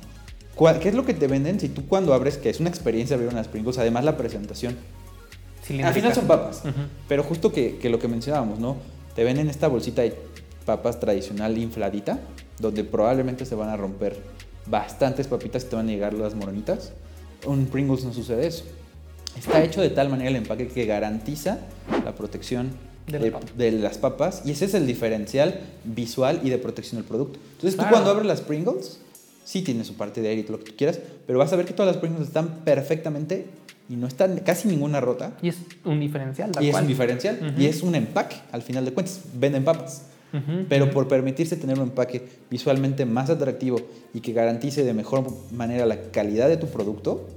¿Qué 0.80 0.90
es 0.90 0.96
lo 0.96 1.06
que 1.06 1.16
te 1.16 1.26
venden 1.26 1.60
si 1.60 1.70
tú 1.70 1.88
cuando 1.88 2.14
abres, 2.14 2.38
que 2.38 2.52
es 2.52 2.60
una 2.60 2.70
experiencia 2.70 3.16
abrir 3.16 3.32
unas 3.32 3.48
Pringles, 3.48 3.80
además 3.80 4.04
la 4.06 4.16
presentación? 4.16 4.78
Al 5.84 5.94
final 5.94 6.14
son 6.14 6.28
papas. 6.28 6.64
Pero 7.08 7.24
justo 7.24 7.52
que, 7.52 7.80
lo 7.84 8.00
que 8.00 8.08
mencionábamos, 8.08 8.60
¿no? 8.60 8.78
Te 9.16 9.24
ven 9.24 9.38
en 9.40 9.50
esta 9.50 9.68
bolsita 9.68 10.02
de 10.02 10.16
papas 10.66 11.00
tradicional 11.00 11.58
infladita, 11.58 12.20
donde 12.60 12.84
probablemente 12.84 13.46
se 13.46 13.56
van 13.56 13.70
a 13.70 13.78
romper 13.78 14.18
bastantes 14.66 15.28
papitas 15.28 15.64
y 15.64 15.68
te 15.68 15.76
van 15.76 15.88
a 15.88 15.92
llegar 15.92 16.14
las 16.14 16.36
moronitas. 16.36 16.94
Un 17.46 17.66
Pringles 17.68 18.04
no 18.04 18.14
sucede 18.14 18.48
eso. 18.48 18.64
Está 19.38 19.64
hecho 19.64 19.82
de 19.82 19.90
tal 19.90 20.10
manera 20.10 20.30
el 20.30 20.36
empaque 20.36 20.68
que 20.68 20.86
garantiza 20.86 21.60
la 22.04 22.14
protección 22.14 22.72
de, 23.08 23.72
las 23.72 23.98
papas 23.98 24.44
y 24.46 24.52
ese 24.52 24.66
es 24.66 24.74
el 24.74 24.86
diferencial 24.86 25.60
visual 25.84 26.42
y 26.44 26.50
de 26.50 26.58
protección 26.58 27.02
del 27.02 27.08
producto. 27.08 27.40
Entonces 27.54 27.80
tú 27.80 27.86
cuando 27.90 28.12
abres 28.12 28.26
las 28.26 28.42
Pringles, 28.42 29.00
sí 29.44 29.62
tiene 29.62 29.84
su 29.84 29.96
parte 29.96 30.22
de 30.22 30.30
aire 30.30 30.42
y 30.42 30.44
todo 30.44 30.58
lo 30.58 30.64
que 30.64 30.72
tú 30.72 30.78
quieras, 30.78 31.00
pero 31.26 31.40
vas 31.40 31.52
a 31.52 31.56
ver 31.56 31.66
que 31.66 31.74
todas 31.74 31.94
las 31.94 32.02
Pringles 32.02 32.28
están 32.28 32.64
perfectamente 32.64 33.48
y 33.92 33.98
no 33.98 34.08
está 34.08 34.34
casi 34.46 34.70
ninguna 34.70 35.02
rota. 35.02 35.34
Y 35.42 35.50
es 35.50 35.58
un 35.84 36.00
diferencial. 36.00 36.52
Y 36.62 36.70
es 36.70 36.76
un 36.76 36.88
diferencial. 36.88 37.56
Y 37.58 37.66
es 37.66 37.84
un 37.84 37.94
empaque, 37.94 38.38
al 38.54 38.62
final 38.62 38.86
de 38.86 38.94
cuentas. 38.94 39.22
Venden 39.34 39.66
papas. 39.66 40.06
Pero 40.70 40.90
por 40.92 41.10
permitirse 41.10 41.58
tener 41.58 41.78
un 41.78 41.90
empaque 41.90 42.26
visualmente 42.50 43.06
más 43.06 43.30
atractivo 43.30 43.82
y 44.14 44.22
que 44.22 44.32
garantice 44.32 44.86
de 44.86 44.94
mejor 44.94 45.28
manera 45.52 45.86
la 45.86 46.04
calidad 46.04 46.48
de 46.48 46.56
tu 46.56 46.68
producto, 46.68 47.28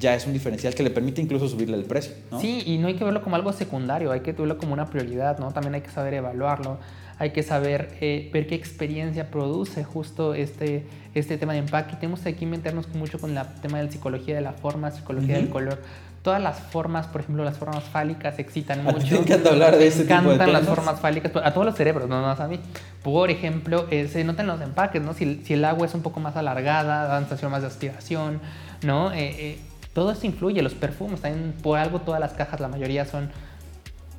ya 0.00 0.14
es 0.14 0.26
un 0.26 0.32
diferencial 0.32 0.74
que 0.74 0.82
le 0.82 0.90
permite 0.90 1.20
incluso 1.20 1.46
subirle 1.48 1.76
el 1.76 1.84
precio. 1.84 2.14
Sí, 2.40 2.62
y 2.64 2.78
no 2.78 2.88
hay 2.88 2.94
que 2.94 3.04
verlo 3.04 3.22
como 3.22 3.36
algo 3.36 3.52
secundario, 3.52 4.10
hay 4.10 4.20
que 4.20 4.32
verlo 4.32 4.56
como 4.56 4.72
una 4.72 4.86
prioridad, 4.86 5.38
¿no? 5.38 5.52
También 5.52 5.74
hay 5.74 5.82
que 5.82 5.90
saber 5.90 6.14
evaluarlo 6.14 6.78
hay 7.18 7.30
que 7.30 7.42
saber 7.42 7.96
eh, 8.00 8.30
ver 8.32 8.46
qué 8.46 8.54
experiencia 8.54 9.30
produce 9.30 9.82
justo 9.82 10.34
este, 10.34 10.86
este 11.14 11.36
tema 11.36 11.52
de 11.52 11.60
empaque. 11.60 11.96
Tenemos 11.96 12.20
que 12.20 12.46
meternos 12.46 12.88
mucho 12.94 13.18
con 13.18 13.36
el 13.36 13.44
tema 13.60 13.78
de 13.78 13.84
la 13.84 13.90
psicología 13.90 14.34
de 14.36 14.40
la 14.40 14.52
forma, 14.52 14.90
psicología 14.90 15.36
del 15.36 15.48
color. 15.48 15.82
Todas 16.22 16.42
las 16.42 16.60
formas, 16.60 17.06
por 17.06 17.22
ejemplo, 17.22 17.44
las 17.44 17.56
formas 17.56 17.84
fálicas 17.84 18.38
excitan 18.38 18.84
mucho. 18.84 19.14
Me 19.14 19.18
encanta 19.18 19.50
hablar 19.50 19.76
de 19.76 19.86
ese 19.86 20.04
tipo 20.04 20.30
de 20.30 20.46
las 20.46 20.66
formas 20.66 21.00
fálicas, 21.00 21.32
a 21.42 21.52
todos 21.52 21.66
los 21.66 21.74
cerebros, 21.74 22.08
no 22.08 22.22
más 22.22 22.38
a 22.40 22.48
mí. 22.48 22.60
Por 23.02 23.30
ejemplo, 23.30 23.86
eh, 23.90 24.08
se 24.08 24.22
notan 24.24 24.46
los 24.46 24.60
empaques, 24.60 25.02
¿no? 25.02 25.14
Si, 25.14 25.42
si, 25.44 25.54
el 25.54 25.64
agua 25.64 25.86
es 25.86 25.94
un 25.94 26.02
poco 26.02 26.20
más 26.20 26.36
alargada, 26.36 27.06
da 27.06 27.18
sensación 27.20 27.50
más 27.50 27.62
de 27.62 27.68
aspiración, 27.68 28.40
¿no? 28.82 29.12
Eh, 29.12 29.58
todo 29.92 30.12
eso 30.12 30.26
influye. 30.26 30.62
Los 30.62 30.74
perfumes, 30.74 31.20
también 31.20 31.54
por 31.62 31.78
algo 31.78 32.00
todas 32.00 32.20
las 32.20 32.34
cajas, 32.34 32.60
la 32.60 32.68
mayoría 32.68 33.04
son 33.04 33.30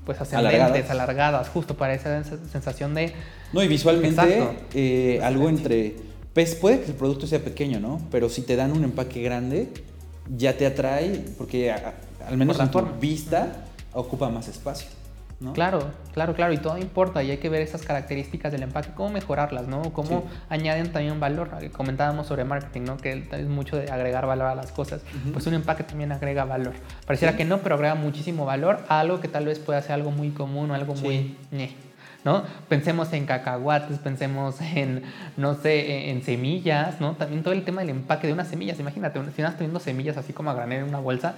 pues 0.06 0.20
ascendentes, 0.22 0.90
alargadas. 0.90 1.50
justo 1.50 1.76
para 1.76 1.94
esa 1.94 2.24
sensación 2.24 2.94
de... 2.94 3.14
No, 3.54 3.64
y 3.64 3.68
visualmente 3.68 4.50
eh, 4.74 5.20
algo 5.24 5.50
entre 5.50 5.96
pues 6.34 6.56
puede 6.56 6.82
que 6.82 6.92
el 6.92 6.94
producto 6.94 7.28
sea 7.28 7.40
pequeño, 7.40 7.80
¿no? 7.80 8.00
Pero 8.12 8.30
si 8.30 8.44
te 8.44 8.56
dan 8.56 8.72
un 8.72 8.84
empaque 8.84 9.22
grande, 9.22 9.74
ya 10.38 10.56
te 10.56 10.66
atrae, 10.66 11.26
porque 11.38 11.72
al 11.72 12.38
menos 12.38 12.60
en 12.60 12.72
tu 12.72 12.82
vista 13.00 13.66
ocupa 13.94 14.30
más 14.30 14.48
espacio. 14.48 14.88
¿No? 15.40 15.54
Claro, 15.54 15.92
claro, 16.14 16.36
claro, 16.36 16.52
y 16.52 16.58
todo 16.58 16.78
importa 16.78 17.24
y 17.24 17.32
hay 17.32 17.38
que 17.38 17.48
ver 17.48 17.62
esas 17.62 17.84
características 17.84 18.52
del 18.52 18.64
empaque, 18.64 18.90
cómo 18.94 19.10
mejorarlas, 19.10 19.68
¿no? 19.68 19.82
Cómo 19.94 20.26
añaden 20.50 20.92
también 20.92 21.18
valor. 21.20 21.50
Comentábamos 21.72 22.28
sobre 22.28 22.44
marketing, 22.44 22.82
¿no? 22.82 22.98
Que 22.98 23.26
es 23.32 23.48
mucho 23.48 23.78
de 23.78 23.90
agregar 23.90 24.26
valor 24.26 24.48
a 24.48 24.56
las 24.56 24.74
cosas. 24.74 25.02
Pues 25.32 25.48
un 25.48 25.54
empaque 25.54 25.84
también 25.84 26.12
agrega 26.12 26.44
valor. 26.44 26.74
Pareciera 27.06 27.38
que 27.38 27.46
no, 27.46 27.60
pero 27.60 27.76
agrega 27.76 27.96
muchísimo 27.96 28.44
valor 28.44 28.84
a 28.90 29.00
algo 29.00 29.22
que 29.22 29.30
tal 29.30 29.46
vez 29.46 29.60
pueda 29.60 29.82
ser 29.82 29.94
algo 29.94 30.12
muy 30.12 30.32
común 30.32 30.72
o 30.72 30.74
algo 30.74 30.94
muy... 30.96 31.38
¿no? 32.26 32.44
Pensemos 32.68 33.14
en 33.14 33.26
cacahuates, 33.26 33.98
pensemos 34.00 34.60
en, 34.60 35.04
no 35.38 35.56
sé, 35.56 36.10
en 36.10 36.22
semillas, 36.22 37.00
¿no? 37.00 37.14
También 37.14 37.44
todo 37.44 37.54
el 37.54 37.64
tema 37.64 37.82
del 37.82 37.92
empaque 37.92 38.28
de 38.28 38.34
unas 38.34 38.50
semillas. 38.50 38.80
Imagínate, 38.80 39.20
si 39.34 39.42
vas 39.42 39.56
teniendo 39.56 39.80
semillas 39.80 40.18
así 40.18 40.34
como 40.34 40.50
a 40.50 40.54
granel 40.54 40.80
en 40.80 40.90
una 40.90 41.00
bolsa, 41.00 41.36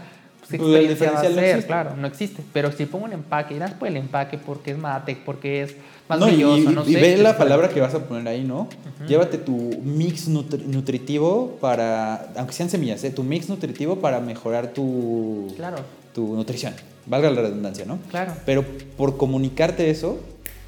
pues, 0.58 0.70
pues 0.70 0.90
experiencia 0.92 1.30
va 1.30 1.36
a 1.36 1.44
ser? 1.44 1.66
claro, 1.66 1.96
no 1.96 2.08
existe. 2.08 2.44
Pero 2.54 2.72
si 2.72 2.86
pongo 2.86 3.06
un 3.06 3.14
empaque, 3.14 3.56
y 3.56 3.60
das 3.60 3.74
por 3.74 3.88
el 3.88 3.98
empaque 3.98 4.38
porque 4.38 4.72
es 4.72 4.78
mate, 4.78 5.18
porque 5.26 5.64
es 5.64 5.76
más 6.10 6.20
no, 6.20 6.26
brilloso, 6.28 6.72
y, 6.72 6.76
no 6.76 6.88
y 6.88 6.96
ve 6.96 7.18
la 7.18 7.38
palabra 7.38 7.70
que 7.70 7.80
vas 7.80 7.94
a 7.94 8.06
poner 8.06 8.28
ahí, 8.28 8.44
¿no? 8.44 8.68
Llévate 9.08 9.38
tu 9.38 9.56
mix 9.84 10.28
nutritivo 10.28 11.58
para, 11.62 12.32
aunque 12.36 12.54
sean 12.54 12.70
semillas, 12.70 13.04
¿eh? 13.04 13.12
tu 13.12 13.24
mix 13.24 13.50
nutritivo 13.50 13.98
para 13.98 14.20
mejorar 14.20 14.74
tu, 14.74 15.54
claro. 15.56 15.78
tu 16.14 16.36
nutrición. 16.36 16.74
Valga 17.06 17.32
la 17.32 17.42
redundancia, 17.42 17.86
¿no? 17.86 17.98
Claro. 18.10 18.34
Pero 18.46 18.64
por 18.96 19.18
comunicarte 19.18 19.90
eso, 19.90 20.20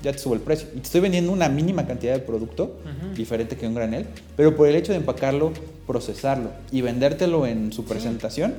ya 0.03 0.11
te 0.11 0.17
subo 0.17 0.33
el 0.35 0.41
precio. 0.41 0.67
Y 0.75 0.79
te 0.79 0.83
estoy 0.83 1.01
vendiendo 1.01 1.31
una 1.31 1.49
mínima 1.49 1.87
cantidad 1.87 2.13
de 2.13 2.19
producto, 2.19 2.75
diferente 3.15 3.55
que 3.55 3.65
un 3.65 3.73
granel, 3.73 4.05
pero 4.35 4.55
por 4.55 4.67
el 4.67 4.75
hecho 4.75 4.91
de 4.91 4.99
empacarlo, 4.99 5.53
procesarlo 5.87 6.51
y 6.71 6.81
vendértelo 6.81 7.47
en 7.47 7.71
su 7.71 7.85
presentación, 7.85 8.53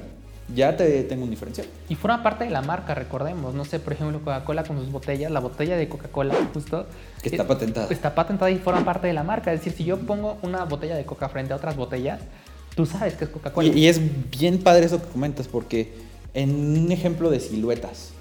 ya 0.52 0.76
te 0.76 1.02
tengo 1.04 1.24
un 1.24 1.30
diferencial. 1.30 1.66
Y 1.88 1.94
forma 1.94 2.22
parte 2.22 2.44
de 2.44 2.50
la 2.50 2.62
marca, 2.62 2.94
recordemos. 2.94 3.54
No 3.54 3.64
sé, 3.64 3.80
por 3.80 3.92
ejemplo, 3.92 4.18
Coca-Cola 4.18 4.64
con 4.64 4.78
sus 4.78 4.90
botellas, 4.90 5.30
la 5.30 5.40
botella 5.40 5.76
de 5.76 5.88
Coca-Cola, 5.88 6.34
justo. 6.52 6.86
Que 7.22 7.28
está 7.28 7.46
patentada. 7.46 7.88
Está 7.90 8.14
patentada 8.14 8.50
y 8.50 8.58
forma 8.58 8.84
parte 8.84 9.06
de 9.06 9.12
la 9.12 9.22
marca. 9.22 9.52
Es 9.52 9.60
decir, 9.60 9.72
si 9.72 9.84
yo 9.84 9.98
pongo 9.98 10.38
una 10.42 10.64
botella 10.64 10.96
de 10.96 11.04
Coca 11.04 11.28
frente 11.28 11.52
a 11.52 11.56
otras 11.56 11.76
botellas, 11.76 12.20
tú 12.74 12.84
sabes 12.84 13.14
que 13.14 13.24
es 13.24 13.30
Coca-Cola. 13.30 13.68
Y, 13.68 13.86
es 13.86 14.00
bien 14.30 14.58
padre 14.58 14.86
eso 14.86 15.00
que 15.00 15.08
comentas, 15.08 15.48
porque 15.48 15.94
en 16.34 16.78
un 16.78 16.92
ejemplo 16.92 17.30
de 17.30 17.40
siluetas, 17.40 18.12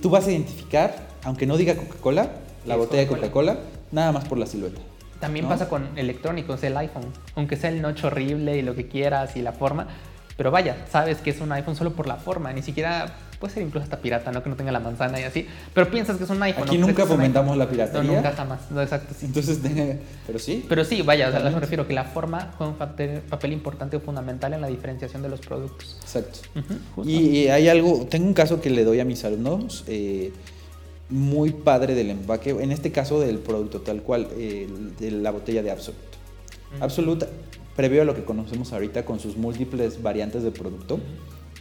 tú 0.00 0.10
vas 0.10 0.26
a 0.26 0.30
identificar 0.30 1.08
aunque 1.24 1.46
no 1.46 1.56
diga 1.56 1.76
Coca-Cola, 1.76 2.30
la 2.66 2.76
botella 2.76 3.02
de 3.02 3.08
Coca-Cola, 3.08 3.58
nada 3.92 4.12
más 4.12 4.24
por 4.24 4.38
la 4.38 4.46
silueta. 4.46 4.80
También 5.20 5.48
pasa 5.48 5.68
con 5.68 5.98
electrónicos, 5.98 6.62
el 6.62 6.76
iPhone. 6.76 7.06
Aunque 7.34 7.56
sea 7.56 7.70
el 7.70 7.82
noche 7.82 8.06
horrible 8.06 8.56
y 8.56 8.62
lo 8.62 8.74
que 8.74 8.86
quieras 8.86 9.36
y 9.36 9.42
la 9.42 9.52
forma, 9.52 9.88
pero 10.38 10.52
vaya, 10.52 10.86
sabes 10.88 11.18
que 11.18 11.30
es 11.30 11.40
un 11.40 11.50
iPhone 11.50 11.74
solo 11.74 11.94
por 11.94 12.06
la 12.06 12.14
forma, 12.14 12.52
ni 12.52 12.62
siquiera 12.62 13.12
puede 13.40 13.54
ser 13.54 13.64
incluso 13.64 13.82
hasta 13.82 13.98
pirata, 13.98 14.30
¿no? 14.30 14.40
Que 14.40 14.48
no 14.48 14.54
tenga 14.54 14.70
la 14.70 14.78
manzana 14.78 15.20
y 15.20 15.24
así, 15.24 15.44
pero 15.74 15.90
piensas 15.90 16.16
que 16.16 16.22
es 16.22 16.30
un 16.30 16.40
iPhone. 16.40 16.62
Aquí 16.62 16.78
nunca 16.78 17.06
fomentamos 17.06 17.56
la 17.56 17.68
piratería. 17.68 18.04
No, 18.04 18.14
nunca 18.14 18.30
jamás, 18.30 18.70
no, 18.70 18.80
exacto. 18.80 19.14
Sí. 19.18 19.26
Entonces, 19.26 19.58
pero 20.28 20.38
sí. 20.38 20.64
Pero 20.68 20.84
sí, 20.84 21.02
vaya, 21.02 21.28
o 21.28 21.32
sea, 21.32 21.40
me 21.40 21.58
refiero 21.58 21.88
que 21.88 21.92
la 21.92 22.04
forma 22.04 22.52
juega 22.56 22.72
un 22.72 22.78
papel, 22.78 23.52
importante 23.52 23.96
o 23.96 24.00
fundamental 24.00 24.52
en 24.52 24.60
la 24.60 24.68
diferenciación 24.68 25.22
de 25.22 25.28
los 25.28 25.40
productos. 25.40 25.98
Exacto. 26.02 26.38
y, 27.04 27.48
hay 27.48 27.68
algo, 27.68 28.06
tengo 28.08 28.28
un 28.28 28.34
caso 28.34 28.60
que 28.60 28.70
le 28.70 28.84
doy 28.84 29.00
a 29.00 29.04
mis 29.04 29.24
alumnos, 29.24 29.82
eh, 29.88 30.32
muy 31.08 31.50
padre 31.50 31.96
del 31.96 32.10
empaque, 32.10 32.50
en 32.50 32.70
este 32.70 32.92
caso 32.92 33.18
del 33.18 33.40
producto 33.40 33.80
tal 33.80 34.02
cual, 34.02 34.28
de 34.28 35.10
la 35.10 35.32
botella 35.32 35.64
de 35.64 35.72
Absolute. 35.72 35.98
Absolute, 36.80 37.26
previo 37.78 38.02
a 38.02 38.04
lo 38.04 38.12
que 38.12 38.24
conocemos 38.24 38.72
ahorita 38.72 39.04
con 39.04 39.20
sus 39.20 39.36
múltiples 39.36 40.02
variantes 40.02 40.42
de 40.42 40.50
producto, 40.50 40.98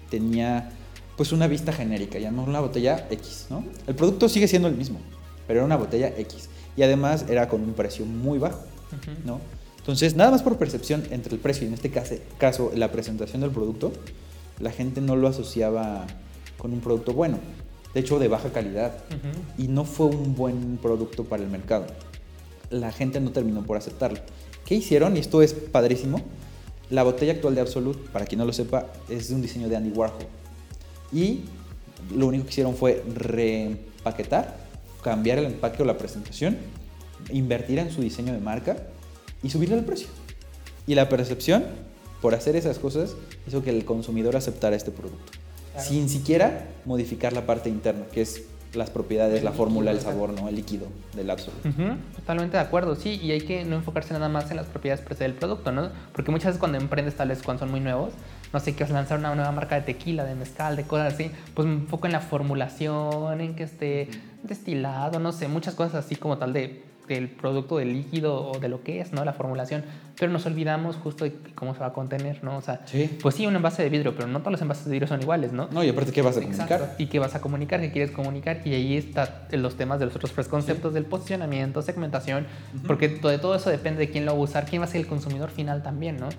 tenía 0.10 0.72
pues 1.16 1.32
una 1.32 1.46
vista 1.46 1.72
genérica, 1.72 2.18
llamamos 2.18 2.50
una 2.50 2.60
botella 2.60 3.06
X, 3.12 3.46
¿no? 3.52 3.64
El 3.86 3.94
producto 3.94 4.28
sigue 4.28 4.48
siendo 4.48 4.68
el 4.68 4.74
mismo, 4.74 5.00
pero 5.46 5.60
era 5.60 5.66
una 5.68 5.76
botella 5.76 6.12
X. 6.18 6.50
Y 6.76 6.82
además 6.82 7.26
era 7.30 7.48
con 7.48 7.62
un 7.62 7.74
precio 7.74 8.04
muy 8.04 8.40
bajo, 8.40 8.64
¿no? 9.26 9.40
Entonces, 9.78 10.16
nada 10.16 10.32
más 10.32 10.42
por 10.42 10.58
percepción 10.58 11.04
entre 11.12 11.36
el 11.36 11.40
precio 11.40 11.66
y 11.66 11.68
en 11.68 11.76
este 11.76 11.92
caso, 11.92 12.16
caso 12.40 12.72
la 12.74 12.92
presentación 12.92 13.42
del 13.42 13.52
producto, 13.52 13.94
la 14.60 14.72
gente 14.72 15.02
no 15.02 15.16
lo 15.16 15.28
asociaba 15.28 16.08
con 16.58 16.74
un 16.74 16.80
producto 16.80 17.14
bueno 17.14 17.38
de 17.94 18.00
hecho 18.00 18.18
de 18.18 18.28
baja 18.28 18.50
calidad, 18.52 18.94
y 19.56 19.68
no 19.68 19.86
fue 19.86 20.08
un 20.08 20.36
buen 20.36 20.78
producto 20.78 21.26
para 21.26 21.44
el 21.44 21.50
mercado. 21.50 21.86
La 22.72 22.92
gente 22.92 23.20
no 23.20 23.32
terminó 23.32 23.64
por 23.64 23.78
aceptarlo. 23.78 24.20
¿Qué 24.68 24.76
hicieron? 24.76 25.16
Y 25.16 25.22
esto 25.22 25.42
es 25.42 25.54
padrísimo. 25.54 26.22
La 26.90 27.04
botella 27.04 27.34
actual 27.34 27.56
de 27.56 27.62
Absolute, 27.62 28.00
para 28.12 28.26
quien 28.26 28.40
no 28.40 28.46
lo 28.46 28.52
sepa, 28.52 28.88
es 29.10 29.30
de 29.30 29.36
un 29.36 29.42
diseño 29.42 29.70
de 29.70 29.78
Andy 29.78 29.92
Warhol. 29.92 30.28
Y 31.14 31.42
lo 32.14 32.28
único 32.28 32.44
que 32.44 32.52
hicieron 32.52 32.76
fue 32.76 33.04
reempaquetar, 33.16 34.58
cambiar 35.02 35.40
el 35.40 35.46
empaque 35.46 35.82
o 35.82 35.86
la 35.86 35.98
presentación, 35.98 36.58
invertir 37.32 37.80
en 37.80 37.92
su 37.92 38.02
diseño 38.02 38.34
de 38.34 38.40
marca 38.40 38.78
y 39.42 39.50
subirle 39.50 39.78
el 39.78 39.86
precio. 39.86 40.08
Y 40.86 40.96
la 40.96 41.08
percepción, 41.08 41.64
por 42.22 42.36
hacer 42.36 42.56
esas 42.56 42.78
cosas, 42.78 43.16
hizo 43.48 43.64
que 43.64 43.70
el 43.70 43.86
consumidor 43.86 44.36
aceptara 44.36 44.76
este 44.76 44.92
producto 44.92 45.32
sin 45.80 46.10
siquiera 46.10 46.68
modificar 46.86 47.34
la 47.34 47.46
parte 47.46 47.70
interna, 47.70 48.06
que 48.12 48.22
es 48.22 48.44
las 48.74 48.90
propiedades, 48.90 49.44
la 49.44 49.52
fórmula, 49.52 49.92
el 49.92 50.00
sabor, 50.00 50.30
¿no? 50.30 50.48
El 50.48 50.56
líquido 50.56 50.88
del 51.16 51.30
absoluto. 51.30 51.70
Totalmente 52.16 52.58
de 52.58 52.64
acuerdo, 52.64 52.96
sí, 52.96 53.20
y 53.22 53.32
hay 53.32 53.42
que 53.42 53.64
no 53.66 53.78
enfocarse 53.78 54.14
nada 54.14 54.30
más 54.30 54.50
en 54.52 54.58
las 54.58 54.68
propiedades 54.68 55.20
del 55.20 55.34
producto, 55.34 55.72
¿no? 55.72 55.90
Porque 56.14 56.32
muchas 56.32 56.48
veces 56.48 56.60
cuando 56.60 56.78
emprendes, 56.78 57.16
tal 57.16 57.30
vez 57.30 57.42
cuando 57.44 57.62
son 57.62 57.72
muy 57.72 57.80
nuevos, 57.80 58.14
no 58.54 58.60
sé, 58.60 58.74
quieres 58.74 58.94
lanzar 58.94 59.20
una 59.20 59.36
nueva 59.36 59.52
marca 59.52 59.76
de 59.76 59.82
tequila, 59.82 60.24
de 60.24 60.36
mezcal, 60.36 60.76
de 60.76 60.84
cosas 60.84 61.14
así, 61.14 61.32
pues 61.54 61.68
me 61.68 61.74
enfoco 61.76 62.08
en 62.08 62.14
la 62.14 62.22
formulación, 62.22 63.42
en 63.42 63.56
que 63.56 63.64
esté 63.64 64.10
destilado, 64.44 65.20
no 65.20 65.32
sé, 65.32 65.48
muchas 65.48 65.76
cosas 65.76 66.06
así 66.06 66.16
como 66.16 66.38
tal 66.38 66.54
de 66.54 66.88
del 67.08 67.30
producto, 67.30 67.78
del 67.78 67.94
líquido 67.94 68.52
o 68.52 68.60
de 68.60 68.70
lo 68.70 68.84
que 68.84 69.00
es, 69.00 69.14
¿no? 69.14 69.24
La 69.24 69.34
formulación. 69.34 69.84
Pero 70.20 70.32
nos 70.32 70.46
olvidamos 70.46 70.96
justo 70.96 71.26
de 71.26 71.34
cómo 71.56 71.74
se 71.74 71.80
va 71.80 71.88
a 71.88 71.94
contener, 71.94 72.44
¿no? 72.44 72.58
O 72.58 72.62
sea, 72.62 72.82
pues 73.22 73.36
sí, 73.36 73.46
un 73.46 73.56
envase 73.56 73.84
de 73.84 73.90
vidrio, 73.90 74.16
pero 74.16 74.28
no 74.28 74.40
todos 74.40 74.54
los 74.54 74.62
envases 74.62 74.86
de 74.86 74.92
vidrio 74.92 75.08
son 75.08 75.22
iguales, 75.22 75.54
¿no? 75.54 75.70
No, 75.72 75.84
y 75.84 75.90
aparte, 75.90 76.12
¿qué 76.12 76.22
vas 76.22 76.38
a 76.38 76.42
comunicar? 76.42 76.96
Y 76.98 77.06
qué 77.08 77.20
vas 77.20 77.36
a 77.36 77.42
comunicar, 77.42 77.80
qué 77.80 77.92
quieres 77.92 78.12
comunicar. 78.12 78.62
Y 78.66 78.74
ahí 78.74 78.98
están 78.98 79.30
los 79.52 79.76
temas 79.76 80.00
de 80.00 80.06
los 80.06 80.16
otros 80.16 80.34
conceptos 80.48 80.94
del 80.94 81.06
posicionamiento, 81.06 81.82
segmentación, 81.82 82.48
porque 82.88 83.10
de 83.10 83.38
todo 83.38 83.56
eso 83.56 83.70
depende 83.70 84.00
de 84.00 84.10
quién 84.10 84.26
lo 84.26 84.34
va 84.34 84.40
a 84.40 84.42
usar, 84.42 84.66
quién 84.66 84.82
va 84.82 84.86
a 84.86 84.90
ser 84.90 85.02
el 85.02 85.08
consumidor 85.08 85.50
final 85.50 85.84
también, 85.84 86.18
¿no? 86.18 86.30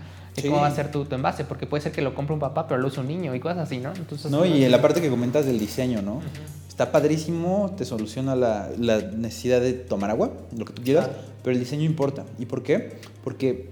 Cómo 0.42 0.60
va 0.60 0.66
a 0.66 0.74
ser 0.74 0.90
tu, 0.90 1.04
tu, 1.04 1.14
envase, 1.14 1.44
porque 1.44 1.66
puede 1.66 1.82
ser 1.82 1.92
que 1.92 2.02
lo 2.02 2.14
compre 2.14 2.34
un 2.34 2.40
papá, 2.40 2.66
pero 2.66 2.80
lo 2.80 2.88
usa 2.88 3.02
un 3.02 3.08
niño 3.08 3.34
y 3.34 3.40
cosas 3.40 3.58
así, 3.58 3.78
¿no? 3.78 3.92
Entonces, 3.94 4.30
no, 4.30 4.44
y 4.44 4.64
en 4.64 4.70
la 4.70 4.82
parte 4.82 5.00
que 5.00 5.10
comentas 5.10 5.46
del 5.46 5.58
diseño, 5.58 6.02
¿no? 6.02 6.20
Está 6.68 6.92
padrísimo, 6.92 7.74
te 7.76 7.84
soluciona 7.84 8.36
la, 8.36 8.70
la, 8.78 9.00
necesidad 9.00 9.60
de 9.60 9.72
tomar 9.72 10.10
agua, 10.10 10.32
lo 10.56 10.64
que 10.64 10.72
tú 10.72 10.82
quieras, 10.82 11.10
pero 11.42 11.54
el 11.54 11.60
diseño 11.60 11.84
importa. 11.84 12.24
¿Y 12.38 12.46
por 12.46 12.62
qué? 12.62 12.98
Porque 13.24 13.68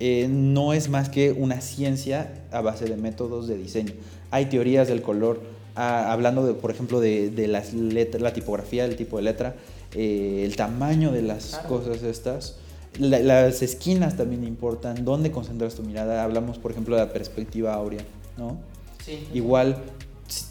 eh, 0.00 0.28
no 0.28 0.72
es 0.72 0.88
más 0.88 1.08
que 1.08 1.32
una 1.32 1.60
ciencia 1.60 2.32
a 2.52 2.60
base 2.60 2.86
de 2.86 2.96
métodos 2.96 3.48
de 3.48 3.56
diseño. 3.56 3.92
Hay 4.30 4.46
teorías 4.46 4.88
del 4.88 5.02
color, 5.02 5.40
ah, 5.74 6.12
hablando, 6.12 6.46
de, 6.46 6.54
por 6.54 6.70
ejemplo, 6.70 7.00
de, 7.00 7.30
de 7.30 7.48
las 7.48 7.74
letras, 7.74 8.22
la 8.22 8.32
tipografía, 8.32 8.84
el 8.84 8.96
tipo 8.96 9.16
de 9.16 9.22
letra, 9.22 9.54
eh, 9.94 10.42
el 10.44 10.56
tamaño 10.56 11.12
de 11.12 11.22
las 11.22 11.58
cosas 11.68 12.02
estas. 12.02 12.56
Las 12.98 13.62
esquinas 13.62 14.16
también 14.16 14.44
importan, 14.44 15.04
dónde 15.04 15.30
concentras 15.30 15.74
tu 15.74 15.82
mirada. 15.82 16.24
Hablamos, 16.24 16.58
por 16.58 16.72
ejemplo, 16.72 16.96
de 16.96 17.06
la 17.06 17.12
perspectiva 17.12 17.74
áurea, 17.74 18.02
¿no? 18.36 18.58
Sí. 19.04 19.26
Igual 19.32 19.76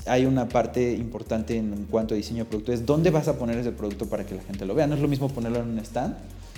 hay 0.07 0.25
una 0.25 0.49
parte 0.49 0.93
importante 0.93 1.55
en 1.57 1.85
cuanto 1.89 2.13
a 2.13 2.17
diseño 2.17 2.45
de 2.45 2.49
producto, 2.49 2.73
es 2.73 2.85
dónde 2.85 3.11
vas 3.11 3.27
a 3.27 3.37
poner 3.37 3.57
ese 3.57 3.71
producto 3.71 4.07
para 4.07 4.25
que 4.25 4.35
la 4.35 4.41
gente 4.41 4.65
lo 4.65 4.73
vea. 4.73 4.87
No 4.87 4.95
es 4.95 5.01
lo 5.01 5.07
mismo 5.07 5.29
ponerlo 5.29 5.59
en 5.59 5.69
un 5.69 5.79
stand 5.79 6.15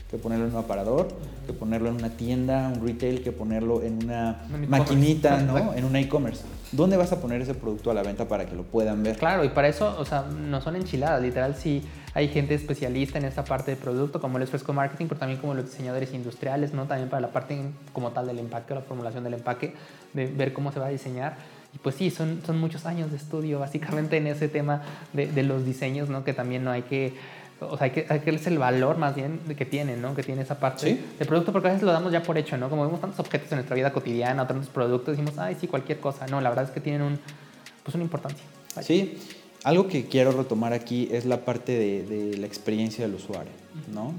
que 0.09 0.17
ponerlo 0.17 0.45
en 0.45 0.53
un 0.53 0.59
aparador, 0.59 1.07
que 1.45 1.53
ponerlo 1.53 1.89
en 1.89 1.95
una 1.95 2.09
tienda, 2.09 2.71
un 2.75 2.85
retail, 2.85 3.21
que 3.21 3.31
ponerlo 3.31 3.83
en 3.83 4.03
una 4.03 4.41
maquinita, 4.67 5.39
¿no? 5.41 5.73
En 5.73 5.85
un 5.85 5.95
e-commerce. 5.95 6.43
¿Dónde 6.71 6.97
vas 6.97 7.11
a 7.11 7.21
poner 7.21 7.41
ese 7.41 7.53
producto 7.53 7.91
a 7.91 7.93
la 7.93 8.01
venta 8.01 8.27
para 8.27 8.45
que 8.45 8.55
lo 8.55 8.63
puedan 8.63 9.03
ver? 9.03 9.17
Claro, 9.17 9.43
y 9.43 9.49
para 9.49 9.67
eso, 9.67 9.95
o 9.99 10.05
sea, 10.05 10.23
no 10.23 10.61
son 10.61 10.75
enchiladas, 10.75 11.21
literal, 11.21 11.55
sí 11.55 11.83
hay 12.15 12.27
gente 12.29 12.55
especialista 12.55 13.19
en 13.19 13.25
esta 13.25 13.43
parte 13.43 13.71
de 13.71 13.77
producto, 13.77 14.19
como 14.19 14.39
el 14.39 14.47
fresco 14.47 14.73
marketing, 14.73 15.05
pero 15.07 15.19
también 15.19 15.39
como 15.39 15.53
los 15.53 15.65
diseñadores 15.65 16.11
industriales, 16.13 16.73
¿no? 16.73 16.85
También 16.85 17.09
para 17.09 17.21
la 17.21 17.29
parte 17.29 17.59
como 17.93 18.11
tal 18.11 18.27
del 18.27 18.39
empaque, 18.39 18.73
la 18.73 18.81
formulación 18.81 19.23
del 19.23 19.35
empaque, 19.35 19.75
de 20.13 20.25
ver 20.25 20.53
cómo 20.53 20.71
se 20.71 20.79
va 20.79 20.87
a 20.87 20.89
diseñar 20.89 21.37
y 21.73 21.77
pues 21.77 21.95
sí, 21.95 22.09
son, 22.09 22.41
son 22.45 22.59
muchos 22.59 22.85
años 22.85 23.11
de 23.11 23.17
estudio 23.17 23.59
básicamente 23.59 24.17
en 24.17 24.27
ese 24.27 24.47
tema 24.47 24.81
de, 25.13 25.27
de 25.27 25.43
los 25.43 25.65
diseños, 25.65 26.09
¿no? 26.09 26.23
Que 26.23 26.33
también 26.33 26.63
no 26.63 26.71
hay 26.71 26.81
que 26.81 27.13
o 27.61 27.77
sea, 27.77 27.85
hay 27.85 27.91
que, 27.91 28.05
hay 28.09 28.19
que 28.19 28.29
el 28.29 28.57
valor 28.57 28.97
más 28.97 29.15
bien 29.15 29.39
que 29.57 29.65
tiene, 29.65 29.97
¿no? 29.97 30.15
Que 30.15 30.23
tiene 30.23 30.41
esa 30.41 30.59
parte 30.59 30.91
¿Sí? 30.91 31.05
del 31.17 31.27
producto, 31.27 31.51
porque 31.51 31.67
a 31.67 31.71
veces 31.71 31.85
lo 31.85 31.91
damos 31.91 32.11
ya 32.11 32.23
por 32.23 32.37
hecho, 32.37 32.57
¿no? 32.57 32.69
Como 32.69 32.83
vemos 32.85 33.01
tantos 33.01 33.19
objetos 33.19 33.51
en 33.51 33.57
nuestra 33.57 33.75
vida 33.75 33.91
cotidiana, 33.91 34.47
tantos 34.47 34.69
productos, 34.69 35.17
decimos, 35.17 35.37
ay, 35.37 35.57
sí, 35.59 35.67
cualquier 35.67 35.99
cosa. 35.99 36.27
No, 36.27 36.41
la 36.41 36.49
verdad 36.49 36.65
es 36.65 36.71
que 36.71 36.79
tienen 36.79 37.01
un, 37.01 37.19
pues 37.83 37.95
una 37.95 38.03
importancia. 38.03 38.43
Sí, 38.81 39.17
algo 39.63 39.87
que 39.87 40.05
quiero 40.05 40.31
retomar 40.31 40.73
aquí 40.73 41.09
es 41.11 41.25
la 41.25 41.43
parte 41.43 41.73
de, 41.73 42.03
de 42.03 42.37
la 42.37 42.47
experiencia 42.47 43.05
del 43.05 43.15
usuario, 43.15 43.51
¿no? 43.93 44.13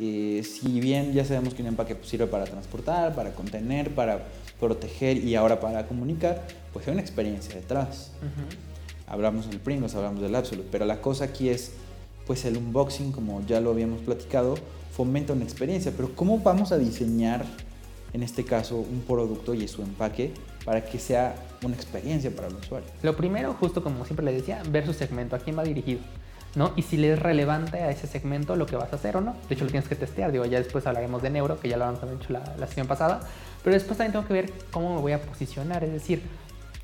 eh, 0.00 0.42
si 0.44 0.80
bien 0.80 1.12
ya 1.12 1.24
sabemos 1.24 1.54
que 1.54 1.62
un 1.62 1.68
empaque 1.68 1.94
pues, 1.94 2.08
sirve 2.08 2.26
para 2.26 2.44
transportar, 2.44 3.14
para 3.14 3.32
contener, 3.32 3.94
para 3.94 4.26
proteger 4.60 5.18
y 5.18 5.34
ahora 5.34 5.60
para 5.60 5.86
comunicar, 5.86 6.46
pues 6.72 6.86
hay 6.86 6.92
una 6.92 7.02
experiencia 7.02 7.54
detrás. 7.54 8.12
Hablamos 9.06 9.48
del 9.48 9.58
Pringles, 9.58 9.94
hablamos 9.94 10.20
del 10.20 10.34
Absolute, 10.34 10.68
pero 10.70 10.84
la 10.84 11.00
cosa 11.00 11.24
aquí 11.24 11.48
es, 11.48 11.72
pues 12.28 12.44
el 12.44 12.58
unboxing, 12.58 13.10
como 13.10 13.40
ya 13.46 13.58
lo 13.58 13.70
habíamos 13.70 14.02
platicado, 14.02 14.54
fomenta 14.92 15.32
una 15.32 15.44
experiencia, 15.44 15.92
pero 15.96 16.14
¿cómo 16.14 16.38
vamos 16.40 16.72
a 16.72 16.78
diseñar, 16.78 17.46
en 18.12 18.22
este 18.22 18.44
caso, 18.44 18.76
un 18.76 19.00
producto 19.00 19.54
y 19.54 19.66
su 19.66 19.80
empaque 19.80 20.34
para 20.66 20.84
que 20.84 20.98
sea 20.98 21.34
una 21.64 21.74
experiencia 21.74 22.30
para 22.30 22.48
el 22.48 22.56
usuario? 22.56 22.86
Lo 23.02 23.16
primero, 23.16 23.54
justo 23.54 23.82
como 23.82 24.04
siempre 24.04 24.26
le 24.26 24.34
decía, 24.34 24.62
ver 24.70 24.84
su 24.84 24.92
segmento, 24.92 25.36
a 25.36 25.38
quién 25.38 25.58
va 25.58 25.64
dirigido. 25.64 26.00
¿no? 26.54 26.72
Y 26.76 26.82
si 26.82 26.98
le 26.98 27.14
es 27.14 27.18
relevante 27.18 27.78
a 27.78 27.90
ese 27.90 28.06
segmento 28.06 28.56
lo 28.56 28.66
que 28.66 28.76
vas 28.76 28.92
a 28.92 28.96
hacer 28.96 29.16
o 29.16 29.22
no. 29.22 29.34
De 29.48 29.54
hecho, 29.54 29.64
lo 29.64 29.70
tienes 29.70 29.88
que 29.88 29.96
testear. 29.96 30.30
Digo, 30.30 30.44
ya 30.44 30.58
después 30.58 30.86
hablaremos 30.86 31.22
de 31.22 31.30
neuro, 31.30 31.58
que 31.58 31.68
ya 31.68 31.78
lo 31.78 31.84
habíamos 31.86 32.20
hecho 32.20 32.32
la, 32.32 32.56
la 32.58 32.66
sesión 32.66 32.86
pasada. 32.86 33.20
Pero 33.64 33.74
después 33.74 33.96
también 33.96 34.12
tengo 34.12 34.26
que 34.26 34.34
ver 34.34 34.52
cómo 34.70 34.96
me 34.96 35.00
voy 35.00 35.12
a 35.12 35.22
posicionar. 35.22 35.82
Es 35.84 35.92
decir, 35.92 36.22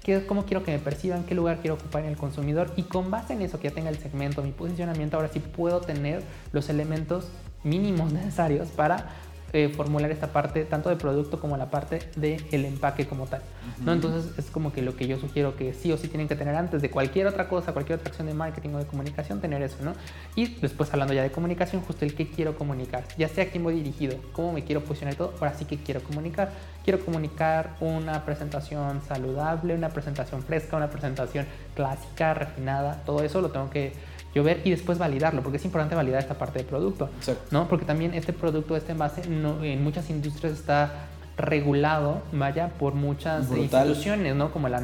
qué, 0.04 0.24
cómo 0.26 0.44
quiero 0.44 0.62
que 0.62 0.70
me 0.70 0.78
perciban, 0.78 1.24
qué 1.24 1.34
lugar 1.34 1.58
quiero 1.60 1.74
ocupar 1.74 2.04
en 2.04 2.10
el 2.10 2.16
consumidor. 2.16 2.70
Y 2.76 2.84
con 2.84 3.10
base 3.10 3.32
en 3.32 3.42
eso, 3.42 3.58
que 3.58 3.68
ya 3.70 3.74
tenga 3.74 3.90
el 3.90 3.98
segmento, 3.98 4.42
mi 4.42 4.52
posicionamiento, 4.52 5.16
ahora 5.16 5.30
sí 5.32 5.40
puedo 5.40 5.80
tener 5.80 6.22
los 6.52 6.68
elementos 6.68 7.28
mínimos 7.64 8.12
necesarios 8.12 8.68
para 8.68 9.08
eh, 9.54 9.68
formular 9.68 10.10
esta 10.10 10.32
parte 10.32 10.64
tanto 10.64 10.88
de 10.88 10.96
producto 10.96 11.38
como 11.38 11.56
la 11.56 11.70
parte 11.70 12.00
del 12.16 12.44
el 12.50 12.64
empaque 12.64 13.06
como 13.06 13.26
tal. 13.26 13.40
¿no? 13.84 13.92
Entonces 13.92 14.36
es 14.36 14.50
como 14.50 14.72
que 14.72 14.82
lo 14.82 14.96
que 14.96 15.06
yo 15.06 15.16
sugiero 15.16 15.54
que 15.54 15.72
sí 15.74 15.92
o 15.92 15.96
sí 15.96 16.08
tienen 16.08 16.26
que 16.26 16.34
tener 16.34 16.56
antes 16.56 16.82
de 16.82 16.90
cualquier 16.90 17.28
otra 17.28 17.48
cosa, 17.48 17.72
cualquier 17.72 18.00
otra 18.00 18.08
acción 18.08 18.26
de 18.26 18.34
marketing 18.34 18.70
o 18.70 18.78
de 18.78 18.86
comunicación, 18.86 19.40
tener 19.40 19.62
eso. 19.62 19.76
¿no? 19.84 19.92
Y 20.34 20.56
después 20.56 20.92
hablando 20.92 21.14
ya 21.14 21.22
de 21.22 21.30
comunicación, 21.30 21.82
justo 21.82 22.04
el 22.04 22.16
qué 22.16 22.28
quiero 22.28 22.58
comunicar, 22.58 23.04
ya 23.16 23.28
sea 23.28 23.44
a 23.44 23.46
quién 23.46 23.62
voy 23.62 23.74
dirigido, 23.74 24.16
cómo 24.32 24.52
me 24.52 24.64
quiero 24.64 24.82
posicionar 24.82 25.14
todo, 25.14 25.32
ahora 25.38 25.54
sí 25.54 25.66
que 25.66 25.78
quiero 25.78 26.02
comunicar. 26.02 26.50
Quiero 26.82 27.02
comunicar 27.02 27.76
una 27.80 28.26
presentación 28.26 29.00
saludable, 29.02 29.74
una 29.74 29.90
presentación 29.90 30.42
fresca, 30.42 30.76
una 30.76 30.90
presentación 30.90 31.46
clásica, 31.76 32.34
refinada, 32.34 33.02
todo 33.06 33.22
eso 33.22 33.40
lo 33.40 33.50
tengo 33.50 33.70
que 33.70 33.92
yo 34.34 34.42
ver 34.42 34.60
y 34.64 34.70
después 34.70 34.98
validarlo, 34.98 35.42
porque 35.42 35.58
es 35.58 35.64
importante 35.64 35.94
validar 35.94 36.20
esta 36.20 36.34
parte 36.34 36.58
del 36.58 36.66
producto, 36.66 37.08
¿no? 37.50 37.68
Porque 37.68 37.84
también 37.84 38.14
este 38.14 38.32
producto, 38.32 38.76
este 38.76 38.92
envase, 38.92 39.28
no, 39.28 39.62
en 39.62 39.82
muchas 39.82 40.10
industrias 40.10 40.52
está 40.52 41.08
regulado, 41.36 42.22
vaya, 42.30 42.68
por 42.78 42.94
muchas 42.94 43.50
instituciones, 43.50 44.36
¿no? 44.36 44.52
Como 44.52 44.68
la 44.68 44.80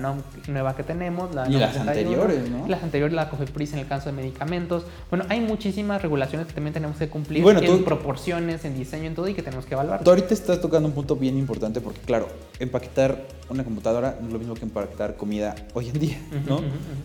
nueva 0.49 0.75
que 0.75 0.83
tenemos, 0.83 1.33
la 1.33 1.49
y 1.49 1.53
las 1.53 1.77
anteriores, 1.77 2.51
¿no? 2.51 2.67
Las 2.67 2.83
anteriores, 2.83 3.15
la 3.15 3.31
COFEPRIS 3.31 3.75
en 3.75 3.79
el 3.79 3.87
caso 3.87 4.07
de 4.07 4.17
medicamentos. 4.17 4.85
Bueno, 5.11 5.27
hay 5.29 5.41
muchísimas 5.41 6.03
regulaciones 6.03 6.49
que 6.49 6.53
también 6.53 6.75
tenemos 6.75 6.97
que 6.97 7.09
cumplir 7.09 7.47
en 7.47 7.85
proporciones, 7.85 8.65
en 8.65 8.77
diseño, 8.77 9.05
en 9.05 9.15
todo 9.15 9.29
y 9.29 9.35
que 9.35 9.43
tenemos 9.43 9.65
que 9.65 9.75
evaluar. 9.75 10.03
Tú 10.03 10.11
ahorita 10.11 10.35
estás 10.35 10.61
tocando 10.61 10.89
un 10.89 10.95
punto 10.95 11.15
bien 11.15 11.39
importante 11.39 11.81
porque, 11.81 12.01
claro, 12.01 12.29
empaquetar 12.59 13.27
una 13.49 13.63
computadora 13.63 14.17
no 14.21 14.27
es 14.27 14.33
lo 14.33 14.39
mismo 14.41 14.55
que 14.55 14.65
empaquetar 14.65 15.17
comida 15.17 15.55
hoy 15.75 15.89
en 15.89 16.01
día, 16.01 16.19
¿no? 16.49 16.61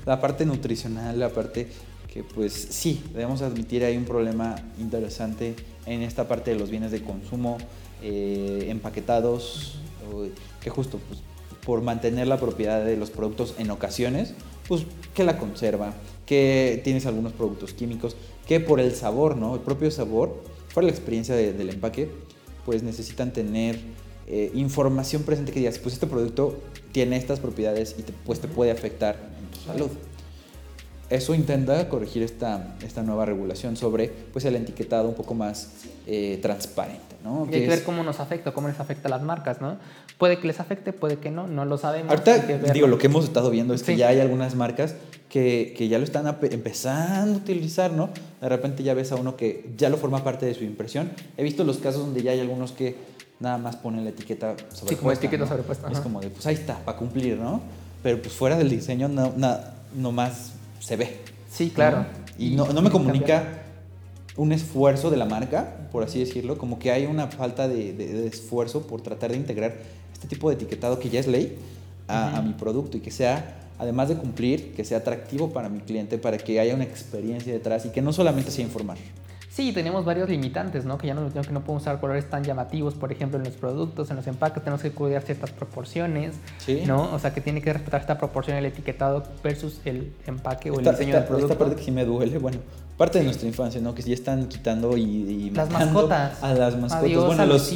La 0.08 0.20
parte 0.20 0.44
nutricional, 0.44 1.20
la 1.20 1.30
parte 1.30 1.68
que 2.16 2.24
pues 2.24 2.54
sí, 2.54 3.04
debemos 3.12 3.42
admitir 3.42 3.84
hay 3.84 3.98
un 3.98 4.06
problema 4.06 4.56
interesante 4.80 5.54
en 5.86 6.02
esta 6.02 6.30
parte 6.30 6.52
de 6.52 6.58
los 6.58 6.70
bienes 6.70 6.92
de 6.92 7.02
consumo 7.04 7.58
eh, 8.02 8.68
empaquetados, 8.70 9.80
que 10.62 10.70
justo 10.70 10.98
pues, 11.10 11.20
por 11.66 11.82
mantener 11.82 12.28
la 12.28 12.40
propiedad 12.40 12.86
de 12.86 12.96
los 12.96 13.10
productos 13.10 13.56
en 13.58 13.70
ocasiones, 13.70 14.34
pues 14.70 14.84
que 15.14 15.26
la 15.26 15.38
conserva, 15.38 15.94
que 16.26 16.80
tienes 16.86 17.06
algunos 17.06 17.34
productos 17.34 17.74
químicos, 17.74 18.16
que 18.48 18.62
por 18.62 18.80
el 18.80 18.96
sabor, 18.96 19.36
¿no? 19.36 19.54
El 19.56 19.60
propio 19.60 19.92
sabor, 19.92 20.42
por 20.74 20.86
la 20.86 20.92
experiencia 20.92 21.36
del 21.36 21.70
empaque, 21.70 22.10
pues 22.66 22.82
necesitan 22.82 23.34
tener 23.34 23.78
eh, 24.28 24.52
información 24.56 25.24
presente 25.24 25.52
que 25.52 25.60
digas, 25.60 25.80
pues 25.80 25.96
este 25.96 26.08
producto 26.08 26.62
tiene 26.94 27.18
estas 27.18 27.42
propiedades 27.42 27.94
y 28.00 28.04
pues 28.26 28.40
te 28.40 28.48
puede 28.48 28.72
afectar 28.72 29.18
en 29.38 29.52
tu 29.52 29.60
salud. 29.66 29.90
Eso 31.10 31.36
intenta 31.36 31.88
corregir 31.88 32.24
esta, 32.24 32.76
esta 32.84 33.04
nueva 33.04 33.26
regulación 33.26 33.78
sobre 33.78 34.08
pues, 34.34 34.44
el 34.46 34.56
etiquetado 34.56 35.08
un 35.10 35.14
poco 35.14 35.36
más 35.36 35.70
eh, 36.08 36.40
transparente. 36.42 37.16
¿no? 37.24 37.48
Y 37.52 37.56
hay 37.56 37.62
que, 37.62 37.68
ver 37.68 37.84
cómo 37.84 38.04
nos 38.04 38.20
afecta, 38.20 38.52
cómo 38.54 38.68
les 38.68 38.80
afecta 38.80 39.08
a 39.08 39.12
las 39.12 39.22
marcas. 39.22 39.62
¿no? 39.62 39.78
Puede 40.18 40.40
que 40.40 40.48
les 40.48 40.60
afecte, 40.60 40.94
puede 40.94 41.18
que 41.18 41.30
no, 41.30 41.48
no 41.48 41.66
lo 41.66 41.78
sabemos. 41.78 42.10
Ahorita, 42.10 42.38
digo, 42.74 42.88
lo 42.88 42.98
que 42.98 43.06
hemos 43.06 43.24
estado 43.24 43.52
viendo 43.52 43.76
es 43.76 43.84
que 43.84 43.96
ya 43.96 44.08
hay 44.08 44.20
algunas 44.20 44.56
marcas 44.56 44.96
que, 45.30 45.76
que 45.78 45.88
ya 45.90 46.00
lo 46.00 46.06
están 46.06 46.26
empezando 46.28 47.36
a 47.36 47.38
utilizar, 47.38 47.92
¿no? 47.92 48.10
De 48.42 48.50
repente 48.50 48.82
ya 48.82 48.96
ves 48.96 49.12
a 49.12 49.16
uno 49.16 49.36
que 49.36 49.70
ya 49.78 49.90
lo 49.90 49.98
forma 49.98 50.24
parte 50.24 50.48
de 50.48 50.56
su 50.56 50.64
impresión. 50.64 51.12
He 51.38 51.44
visto 51.44 51.64
los 51.64 51.78
casos 51.78 52.02
donde 52.02 52.24
ya 52.24 52.32
hay 52.32 52.40
algunos 52.40 52.72
que 52.72 52.96
nada 53.40 53.60
más 53.60 53.76
ponen 53.76 54.06
la 54.06 54.10
etiqueta 54.10 54.56
sobrepuesta. 54.58 54.88
Sí, 54.90 54.96
como 54.96 55.12
etiqueta 55.12 55.48
sobrepuesta. 55.48 55.92
Es 55.92 56.00
como 56.00 56.20
de, 56.20 56.30
pues 56.30 56.48
ahí 56.48 56.56
está, 56.56 56.80
para 56.80 56.98
cumplir, 56.98 57.38
¿no? 57.38 57.62
Pero 58.02 58.22
pues 58.22 58.34
fuera 58.34 58.58
del 58.58 58.70
diseño, 58.70 59.08
no, 59.08 59.34
no 59.96 60.12
más 60.12 60.55
se 60.80 60.96
ve. 60.96 61.18
Sí, 61.52 61.70
claro. 61.70 62.06
Y, 62.38 62.52
no, 62.52 62.68
no, 62.68 62.82
me 62.82 62.90
comunica 62.90 63.62
un 64.36 64.52
esfuerzo 64.52 65.10
de 65.10 65.18
la 65.18 65.26
marca, 65.26 65.88
por 65.92 66.04
así 66.04 66.20
decirlo, 66.20 66.58
como 66.58 66.80
que 66.80 66.92
hay 66.92 67.06
una 67.06 67.28
falta 67.28 67.68
de, 67.68 68.28
esfuerzo 68.28 68.88
por 68.88 69.02
tratar 69.02 69.32
de 69.32 69.38
integrar 69.38 69.76
este 70.14 70.28
tipo 70.28 70.50
de 70.50 70.56
etiquetado 70.56 71.00
que 71.00 71.10
ya 71.10 71.20
es 71.20 71.28
ley 71.28 71.58
a, 72.08 72.38
a 72.38 72.42
mi 72.42 72.54
producto 72.54 72.98
y 72.98 73.00
que 73.00 73.12
sea 73.12 73.62
además 73.78 74.10
de 74.10 74.16
cumplir, 74.16 74.74
que 74.74 74.84
sea 74.84 75.00
atractivo 75.00 75.52
para 75.52 75.70
mi 75.70 75.80
cliente, 75.80 76.18
para 76.18 76.38
que 76.38 76.60
haya 76.60 76.74
una 76.74 76.84
experiencia 76.84 77.52
detrás 77.52 77.86
y 77.86 77.90
que 77.90 78.02
no 78.02 78.14
solamente 78.14 78.52
sea 78.52 78.64
informar. 78.64 78.98
Sí, 79.56 79.72
tenemos 79.72 80.04
varios 80.04 80.28
limitantes, 80.28 80.84
¿no? 80.84 80.98
Que 80.98 81.08
ya 81.08 81.14
no, 81.14 81.32
que 81.32 81.40
no 81.54 81.62
podemos 81.62 81.84
usar 81.84 82.02
colores 82.02 82.30
tan 82.30 82.44
llamativos, 82.44 82.94
por 82.94 83.14
ejemplo, 83.14 83.38
en 83.40 83.46
los 83.46 83.54
productos, 83.54 84.10
en 84.10 84.18
los 84.18 84.28
empaques, 84.28 84.62
tenemos 84.62 84.82
que 84.82 84.92
cuidar 84.92 85.22
ciertas 85.22 85.52
proporciones, 85.52 86.36
¿no? 86.86 87.14
O 87.14 87.20
sea, 87.20 87.34
que 87.34 87.40
tiene 87.40 87.62
que 87.62 87.72
respetar 87.72 88.02
esta 88.02 88.18
proporción 88.18 88.58
el 88.58 88.66
etiquetado 88.66 89.24
versus 89.42 89.80
el 89.86 90.12
empaque 90.28 90.72
o 90.72 90.80
el 90.82 90.84
diseño 90.84 91.16
del 91.16 91.24
producto. 91.24 91.54
Esta 91.54 91.58
parte 91.58 91.78
que 91.78 91.84
sí 91.84 91.92
me 91.92 92.04
duele, 92.04 92.38
bueno, 92.38 92.58
parte 92.98 93.20
de 93.20 93.24
nuestra 93.24 93.48
infancia, 93.48 93.80
¿no? 93.80 93.96
Que 93.96 94.02
ya 94.02 94.14
están 94.14 94.50
quitando 94.50 94.98
y, 94.98 95.52
las 95.52 95.70
mascotas. 95.70 96.44
A 96.44 96.54
las 96.54 96.76
mascotas. 96.76 97.06
Adiós 97.06 97.26
bueno, 97.26 97.44
a, 97.44 97.46
los, 97.46 97.72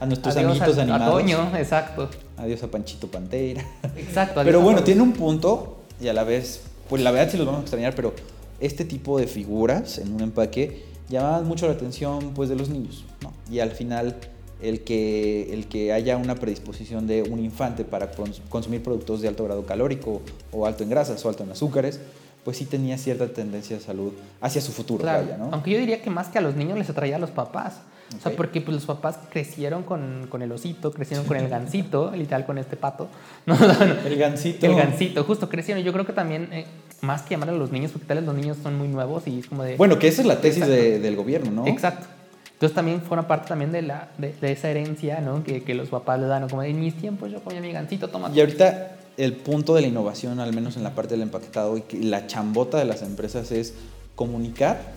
a 0.00 0.04
nuestros 0.04 0.36
amiguitos 0.36 0.76
animados. 0.76 1.08
A 1.08 1.10
Toño, 1.10 1.56
exacto. 1.56 2.10
Adiós 2.36 2.62
a 2.62 2.70
Panchito 2.70 3.10
Pantera. 3.10 3.64
Exacto. 3.96 4.40
Pero 4.44 4.60
bueno, 4.60 4.84
tiene 4.84 5.00
un 5.00 5.14
punto 5.14 5.78
y 6.02 6.08
a 6.08 6.12
la 6.12 6.24
vez, 6.24 6.64
pues 6.86 7.00
la 7.00 7.12
verdad 7.12 7.32
sí 7.32 7.38
los 7.38 7.46
vamos 7.46 7.60
a 7.60 7.62
extrañar, 7.62 7.94
pero 7.94 8.12
este 8.60 8.84
tipo 8.84 9.18
de 9.18 9.26
figuras 9.26 9.96
en 9.96 10.12
un 10.12 10.20
empaque 10.20 10.84
llamaban 11.08 11.46
mucho 11.46 11.66
la 11.66 11.72
atención 11.72 12.32
pues 12.34 12.48
de 12.48 12.56
los 12.56 12.68
niños, 12.68 13.04
¿no? 13.22 13.32
Y 13.50 13.60
al 13.60 13.70
final 13.70 14.16
el 14.60 14.82
que, 14.82 15.52
el 15.52 15.66
que 15.66 15.92
haya 15.92 16.16
una 16.16 16.34
predisposición 16.34 17.06
de 17.06 17.22
un 17.22 17.38
infante 17.38 17.84
para 17.84 18.10
consumir 18.48 18.82
productos 18.82 19.20
de 19.20 19.28
alto 19.28 19.44
grado 19.44 19.64
calórico 19.64 20.22
o 20.52 20.66
alto 20.66 20.82
en 20.82 20.90
grasas 20.90 21.24
o 21.24 21.28
alto 21.28 21.44
en 21.44 21.50
azúcares, 21.50 22.00
pues 22.44 22.56
sí 22.56 22.64
tenía 22.64 22.98
cierta 22.98 23.28
tendencia 23.28 23.76
de 23.76 23.82
salud 23.82 24.12
hacia 24.40 24.60
su 24.60 24.72
futuro. 24.72 25.04
Vaya, 25.04 25.36
¿no? 25.36 25.50
Aunque 25.52 25.70
yo 25.70 25.78
diría 25.78 26.02
que 26.02 26.10
más 26.10 26.28
que 26.28 26.38
a 26.38 26.40
los 26.40 26.56
niños 26.56 26.78
les 26.78 26.88
atraía 26.90 27.16
a 27.16 27.18
los 27.18 27.30
papás. 27.30 27.82
O 28.16 28.22
sea, 28.22 28.32
porque 28.34 28.62
pues, 28.62 28.74
los 28.74 28.86
papás 28.86 29.18
crecieron 29.30 29.82
con, 29.82 30.28
con, 30.30 30.40
el 30.40 30.50
osito, 30.50 30.92
crecieron 30.92 31.26
con 31.26 31.36
el 31.36 31.48
gansito, 31.50 32.10
literal 32.16 32.46
con 32.46 32.56
este 32.56 32.76
pato. 32.76 33.08
No, 33.46 33.54
el 34.06 34.16
gansito. 34.16 34.66
El 34.66 34.76
gansito, 34.76 35.24
justo 35.24 35.48
crecieron. 35.48 35.84
Yo 35.84 35.92
creo 35.92 36.06
que 36.06 36.14
también, 36.14 36.48
eh, 36.52 36.64
más 37.00 37.22
que 37.22 37.34
llamar 37.34 37.50
a 37.50 37.52
los 37.52 37.70
niños, 37.70 37.92
porque 37.92 38.06
tal 38.06 38.18
vez 38.18 38.26
los 38.26 38.34
niños 38.34 38.56
son 38.62 38.76
muy 38.76 38.88
nuevos 38.88 39.26
y 39.26 39.40
es 39.40 39.46
como 39.46 39.62
de... 39.62 39.76
Bueno, 39.76 39.98
que 39.98 40.08
esa 40.08 40.22
es 40.22 40.26
la 40.26 40.40
tesis 40.40 40.66
de, 40.66 40.98
del 40.98 41.16
gobierno, 41.16 41.50
¿no? 41.50 41.66
Exacto. 41.66 42.06
Entonces 42.52 42.74
también 42.74 43.02
forma 43.02 43.28
parte 43.28 43.48
también 43.48 43.70
de, 43.70 43.82
la, 43.82 44.08
de, 44.18 44.34
esa 44.50 44.68
herencia, 44.68 45.20
¿no? 45.20 45.44
Que, 45.44 45.62
que, 45.62 45.74
los 45.74 45.90
papás 45.90 46.18
le 46.18 46.26
dan, 46.26 46.48
como 46.48 46.62
de, 46.62 46.70
en 46.70 46.80
mis 46.80 46.96
tiempos 46.96 47.30
yo 47.30 47.40
comía 47.40 47.60
mi 47.60 47.70
gansito, 47.70 48.08
toma. 48.08 48.32
Y 48.34 48.40
ahorita 48.40 48.96
el 49.16 49.34
punto 49.34 49.74
de 49.74 49.82
la 49.82 49.86
innovación, 49.86 50.40
al 50.40 50.52
menos 50.52 50.76
en 50.76 50.82
la 50.82 50.94
parte 50.94 51.14
del 51.14 51.22
empaquetado, 51.22 51.76
y 51.76 51.82
que 51.82 51.98
la 51.98 52.26
chambota 52.26 52.78
de 52.78 52.84
las 52.84 53.02
empresas 53.02 53.52
es 53.52 53.74
comunicar 54.16 54.92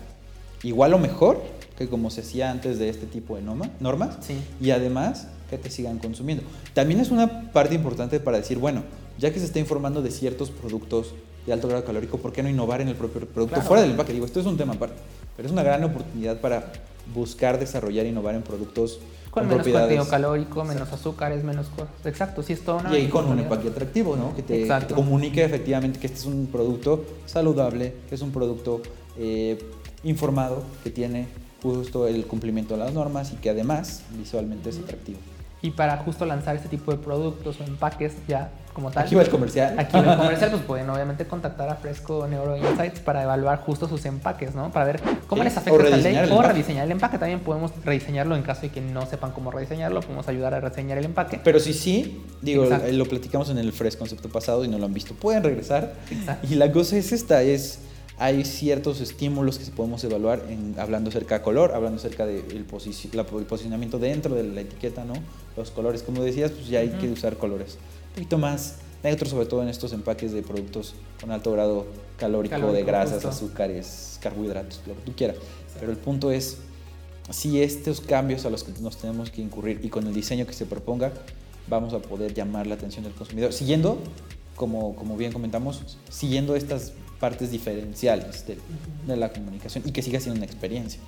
igual 0.64 0.94
o 0.94 0.98
mejor 0.98 1.42
que 1.76 1.88
como 1.88 2.10
se 2.10 2.20
hacía 2.22 2.50
antes 2.50 2.78
de 2.78 2.88
este 2.88 3.06
tipo 3.06 3.36
de 3.36 3.42
normas 3.42 4.18
y 4.60 4.70
además 4.70 5.28
que 5.50 5.58
te 5.58 5.70
sigan 5.70 5.98
consumiendo. 5.98 6.44
También 6.74 7.00
es 7.00 7.10
una 7.10 7.52
parte 7.52 7.74
importante 7.74 8.20
para 8.20 8.38
decir, 8.38 8.58
bueno, 8.58 8.82
ya 9.18 9.32
que 9.32 9.38
se 9.38 9.44
está 9.44 9.58
informando 9.58 10.02
de 10.02 10.10
ciertos 10.10 10.50
productos 10.50 11.14
de 11.46 11.52
alto 11.52 11.68
grado 11.68 11.84
calórico, 11.84 12.18
¿por 12.18 12.32
qué 12.32 12.42
no 12.42 12.48
innovar 12.48 12.80
en 12.80 12.88
el 12.88 12.94
propio 12.94 13.26
producto 13.26 13.60
fuera 13.62 13.82
del 13.82 13.92
empaque? 13.92 14.12
Digo, 14.12 14.26
esto 14.26 14.40
es 14.40 14.46
un 14.46 14.56
tema 14.56 14.74
aparte, 14.74 14.96
pero 15.36 15.46
es 15.46 15.52
una 15.52 15.62
gran 15.62 15.82
oportunidad 15.84 16.40
para 16.40 16.72
buscar 17.14 17.58
desarrollar 17.58 18.06
e 18.06 18.10
innovar 18.10 18.34
en 18.34 18.42
productos 18.42 19.00
con, 19.30 19.48
menos 19.48 19.66
contenido 19.66 20.06
calórico, 20.06 20.62
menos 20.62 20.92
azúcares, 20.92 21.42
menos 21.42 21.68
cosas. 21.68 21.88
Exacto, 22.04 22.42
sí 22.42 22.52
es 22.52 22.60
todo 22.60 22.78
una. 22.78 22.92
Y 22.92 22.96
ahí 22.96 23.08
con 23.08 23.26
un 23.26 23.38
empaque 23.38 23.68
atractivo, 23.68 24.14
¿no? 24.14 24.36
Que 24.36 24.42
te, 24.42 24.68
comunique 24.94 25.42
efectivamente 25.42 25.98
que 25.98 26.06
este 26.06 26.18
es 26.18 26.26
un 26.26 26.48
producto 26.48 27.04
saludable, 27.24 27.94
que 28.08 28.14
es 28.14 28.20
un 28.20 28.30
producto 28.30 28.82
eh, 29.16 29.58
informado, 30.04 30.62
que 30.84 30.90
tiene 30.90 31.28
justo 31.62 32.06
el 32.06 32.26
cumplimiento 32.26 32.74
de 32.74 32.80
las 32.80 32.92
normas 32.92 33.32
y 33.32 33.36
que 33.36 33.48
además 33.48 34.02
visualmente 34.18 34.68
es 34.68 34.78
atractivo. 34.78 35.18
Y 35.62 35.70
para 35.70 35.96
justo 35.98 36.26
lanzar 36.26 36.56
este 36.56 36.68
tipo 36.68 36.90
de 36.90 36.98
productos 36.98 37.60
o 37.60 37.64
empaques 37.64 38.14
ya 38.26 38.50
como 38.72 38.90
tal. 38.90 39.04
Aquí 39.04 39.14
va 39.14 39.22
el 39.22 39.28
comercial. 39.28 39.78
Aquí 39.78 39.96
va 39.96 40.12
el 40.12 40.18
comercial, 40.22 40.50
pues 40.50 40.62
pueden 40.62 40.90
obviamente 40.90 41.26
contactar 41.26 41.68
a 41.68 41.76
Fresco 41.76 42.26
Neuro 42.26 42.56
Insights 42.56 43.00
para 43.00 43.22
evaluar 43.22 43.60
justo 43.60 43.88
sus 43.88 44.04
empaques, 44.04 44.54
¿no? 44.54 44.72
Para 44.72 44.86
ver 44.86 45.00
cómo 45.26 45.44
les 45.44 45.56
afecta 45.56 45.84
esta 45.84 45.96
ley. 45.96 46.30
O 46.30 46.42
rediseñar 46.42 46.86
el 46.86 46.92
empaque. 46.92 47.18
También 47.18 47.40
podemos 47.40 47.72
rediseñarlo 47.84 48.34
en 48.34 48.42
caso 48.42 48.62
de 48.62 48.70
que 48.70 48.80
no 48.80 49.06
sepan 49.06 49.32
cómo 49.32 49.50
rediseñarlo. 49.50 50.00
Podemos 50.00 50.26
ayudar 50.28 50.54
a 50.54 50.60
rediseñar 50.60 50.98
el 50.98 51.04
empaque. 51.04 51.40
Pero 51.42 51.60
si 51.60 51.72
sí, 51.74 52.24
digo, 52.40 52.66
lo 52.90 53.04
platicamos 53.06 53.50
en 53.50 53.58
el 53.58 53.72
Fresco 53.72 54.00
concepto 54.00 54.28
pasado 54.28 54.64
y 54.64 54.68
no 54.68 54.78
lo 54.78 54.86
han 54.86 54.94
visto. 54.94 55.14
Pueden 55.14 55.44
regresar. 55.44 55.92
Exacto. 56.10 56.48
Y 56.50 56.56
la 56.56 56.72
cosa 56.72 56.96
es 56.96 57.12
esta, 57.12 57.42
es 57.42 57.78
hay 58.18 58.44
ciertos 58.44 59.00
estímulos 59.00 59.58
que 59.58 59.70
podemos 59.70 60.04
evaluar 60.04 60.44
en, 60.48 60.74
hablando 60.78 61.10
acerca 61.10 61.38
de 61.38 61.44
color, 61.44 61.72
hablando 61.72 61.98
acerca 61.98 62.26
del 62.26 62.66
de 62.66 63.44
posicionamiento 63.44 63.98
dentro 63.98 64.34
de 64.34 64.44
la 64.44 64.60
etiqueta, 64.60 65.04
¿no? 65.04 65.14
Los 65.56 65.70
colores, 65.70 66.02
como 66.02 66.22
decías, 66.22 66.50
pues 66.50 66.68
ya 66.68 66.80
hay 66.80 66.90
que 66.90 67.10
usar 67.10 67.36
colores. 67.36 67.78
Un 68.08 68.14
poquito 68.14 68.38
más 68.38 68.76
neutros, 69.02 69.30
sobre 69.30 69.46
todo 69.46 69.62
en 69.62 69.68
estos 69.68 69.92
empaques 69.92 70.32
de 70.32 70.42
productos 70.42 70.94
con 71.20 71.30
alto 71.30 71.52
grado 71.52 71.86
calórico, 72.16 72.72
de 72.72 72.84
grasas, 72.84 73.24
azúcares, 73.24 74.18
carbohidratos, 74.20 74.80
lo 74.86 74.94
que 74.94 75.00
tú 75.00 75.12
quieras. 75.16 75.36
Pero 75.80 75.90
el 75.90 75.98
punto 75.98 76.30
es, 76.30 76.58
si 77.30 77.62
estos 77.62 78.00
cambios 78.00 78.44
a 78.44 78.50
los 78.50 78.62
que 78.62 78.72
nos 78.80 78.98
tenemos 78.98 79.30
que 79.30 79.40
incurrir 79.40 79.80
y 79.82 79.88
con 79.88 80.06
el 80.06 80.14
diseño 80.14 80.46
que 80.46 80.52
se 80.52 80.66
proponga, 80.66 81.12
vamos 81.68 81.94
a 81.94 82.00
poder 82.00 82.34
llamar 82.34 82.66
la 82.66 82.74
atención 82.74 83.04
del 83.04 83.14
consumidor, 83.14 83.52
siguiendo, 83.52 83.98
como, 84.56 84.94
como 84.94 85.16
bien 85.16 85.32
comentamos, 85.32 85.96
siguiendo 86.08 86.54
estas 86.54 86.92
partes 87.22 87.52
diferenciales 87.52 88.44
de, 88.48 89.16
la 89.16 89.28
comunicación 89.28 89.84
y 89.86 89.92
que 89.92 90.02
siga 90.02 90.18
siendo 90.18 90.38
una 90.38 90.44
experiencia. 90.44 91.00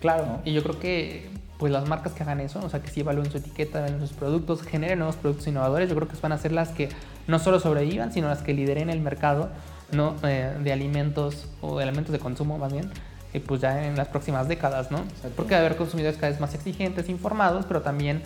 Claro, 0.00 0.40
y 0.44 0.52
yo 0.52 0.64
creo 0.64 0.80
que 0.80 1.30
pues 1.58 1.70
las 1.70 1.86
marcas 1.86 2.12
que 2.12 2.24
hagan 2.24 2.40
eso, 2.40 2.58
o 2.58 2.68
sea, 2.68 2.82
que 2.82 2.90
sí 2.90 3.00
evalúen 3.00 3.30
su 3.30 3.38
etiqueta, 3.38 3.78
evalúen 3.78 4.00
sus 4.00 4.16
productos, 4.16 4.62
generen 4.62 4.98
nuevos 4.98 5.14
productos 5.14 5.46
innovadores, 5.46 5.88
yo 5.88 5.94
creo 5.94 6.08
que 6.08 6.16
van 6.20 6.32
a 6.32 6.38
ser 6.38 6.50
las 6.50 6.70
que 6.70 6.88
no 7.28 7.38
solo 7.38 7.60
sobrevivan, 7.60 8.12
sino 8.12 8.26
las 8.26 8.42
que 8.42 8.52
lideren 8.52 8.90
el 8.90 8.98
mercado 9.00 9.50
¿no? 9.92 10.16
Eh, 10.24 10.56
de 10.60 10.72
alimentos 10.72 11.46
o 11.60 11.78
de 11.78 11.84
elementos 11.84 12.12
de 12.12 12.18
consumo 12.18 12.58
más 12.58 12.72
bien, 12.72 12.90
eh, 13.32 13.38
pues 13.38 13.60
ya 13.60 13.86
en 13.86 13.96
las 13.96 14.08
próximas 14.08 14.48
décadas, 14.48 14.90
¿no? 14.90 15.04
Porque 15.36 15.52
va 15.52 15.58
a 15.58 15.60
haber 15.60 15.76
consumidores 15.76 16.16
cada 16.16 16.30
vez 16.32 16.40
más 16.40 16.52
exigentes, 16.54 17.08
informados, 17.08 17.64
pero 17.66 17.82
también 17.82 18.24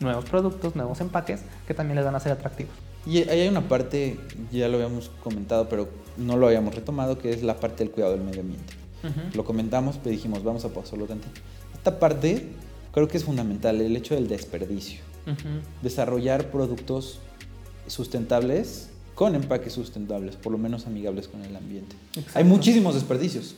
nuevos 0.00 0.24
productos, 0.24 0.74
nuevos 0.76 0.98
empaques 1.02 1.42
que 1.66 1.74
también 1.74 1.96
les 1.96 2.06
van 2.06 2.14
a 2.14 2.20
ser 2.20 2.32
atractivos. 2.32 2.72
Y 3.06 3.18
ahí 3.28 3.40
hay 3.40 3.48
una 3.48 3.68
parte, 3.68 4.18
ya 4.50 4.68
lo 4.68 4.76
habíamos 4.76 5.10
comentado, 5.22 5.68
pero 5.68 5.88
no 6.16 6.36
lo 6.36 6.48
habíamos 6.48 6.74
retomado, 6.74 7.18
que 7.18 7.30
es 7.30 7.42
la 7.42 7.58
parte 7.60 7.84
del 7.84 7.92
cuidado 7.92 8.12
del 8.12 8.22
medio 8.22 8.40
ambiente. 8.40 8.74
Lo 9.34 9.44
comentamos, 9.44 9.98
pero 10.02 10.10
dijimos, 10.10 10.42
vamos 10.42 10.64
a 10.64 10.70
pasarlo 10.70 11.06
tantito. 11.06 11.40
Esta 11.74 12.00
parte 12.00 12.48
creo 12.92 13.06
que 13.06 13.16
es 13.16 13.24
fundamental, 13.24 13.80
el 13.80 13.96
hecho 13.96 14.14
del 14.16 14.26
desperdicio. 14.26 15.00
Desarrollar 15.82 16.50
productos 16.50 17.20
sustentables 17.86 18.90
con 19.14 19.34
empaques 19.34 19.72
sustentables, 19.72 20.36
por 20.36 20.52
lo 20.52 20.58
menos 20.58 20.86
amigables 20.86 21.28
con 21.28 21.42
el 21.44 21.54
ambiente. 21.54 21.94
Hay 22.34 22.44
muchísimos 22.44 22.94
desperdicios. 22.94 23.54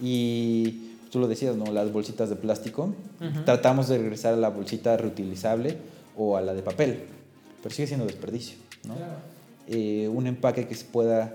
Y 0.00 0.92
tú 1.10 1.18
lo 1.18 1.28
decías, 1.28 1.56
¿no? 1.56 1.70
Las 1.72 1.92
bolsitas 1.92 2.30
de 2.30 2.36
plástico. 2.36 2.94
Tratamos 3.44 3.88
de 3.88 3.98
regresar 3.98 4.34
a 4.34 4.36
la 4.36 4.48
bolsita 4.50 4.96
reutilizable 4.96 5.76
o 6.16 6.36
a 6.36 6.40
la 6.40 6.54
de 6.54 6.62
papel, 6.62 7.00
pero 7.62 7.74
sigue 7.74 7.88
siendo 7.88 8.06
desperdicio. 8.06 8.56
¿No? 8.86 8.94
Eh, 9.68 10.08
un 10.08 10.26
empaque 10.26 10.66
que 10.66 10.74
se 10.74 10.84
pueda... 10.84 11.34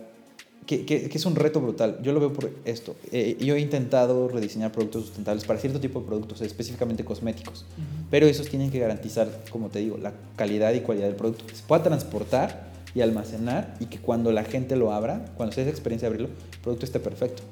Que, 0.65 0.86
que, 0.86 1.10
es 1.13 1.25
un 1.25 1.36
reto 1.38 1.62
brutal. 1.62 1.99
Yo 2.03 2.12
lo 2.12 2.19
veo 2.19 2.33
por 2.33 2.51
esto. 2.65 2.97
Eh, 3.13 3.38
yo 3.39 3.55
he 3.55 3.62
intentado 3.62 4.27
rediseñar 4.27 4.73
productos 4.73 5.05
sustentables 5.05 5.45
para 5.45 5.60
cierto 5.60 5.79
tipo 5.79 6.01
de 6.01 6.05
productos, 6.05 6.41
específicamente 6.41 7.05
cosméticos, 7.05 7.63
pero 8.12 8.25
esos 8.25 8.49
tienen 8.49 8.69
que 8.69 8.77
garantizar, 8.77 9.29
como 9.49 9.69
te 9.69 9.79
digo, 9.79 9.97
la 9.97 10.12
calidad 10.36 10.73
y 10.73 10.81
cualidad 10.81 11.07
del 11.07 11.15
producto, 11.15 11.45
que 11.45 11.55
se 11.55 11.63
pueda 11.63 11.83
transportar 11.83 12.67
y 12.93 13.01
almacenar 13.01 13.75
y 13.79 13.86
que 13.86 13.99
cuando 13.99 14.31
la 14.31 14.43
gente 14.43 14.75
lo 14.75 14.91
abra, 14.91 15.25
cuando 15.38 15.53
se 15.53 15.62
esa 15.62 15.69
experiencia 15.69 16.10
de 16.10 16.15
abrirlo, 16.15 16.36
el 16.51 16.60
producto 16.60 16.86
esté 16.86 16.99
perfecto. 16.99 17.43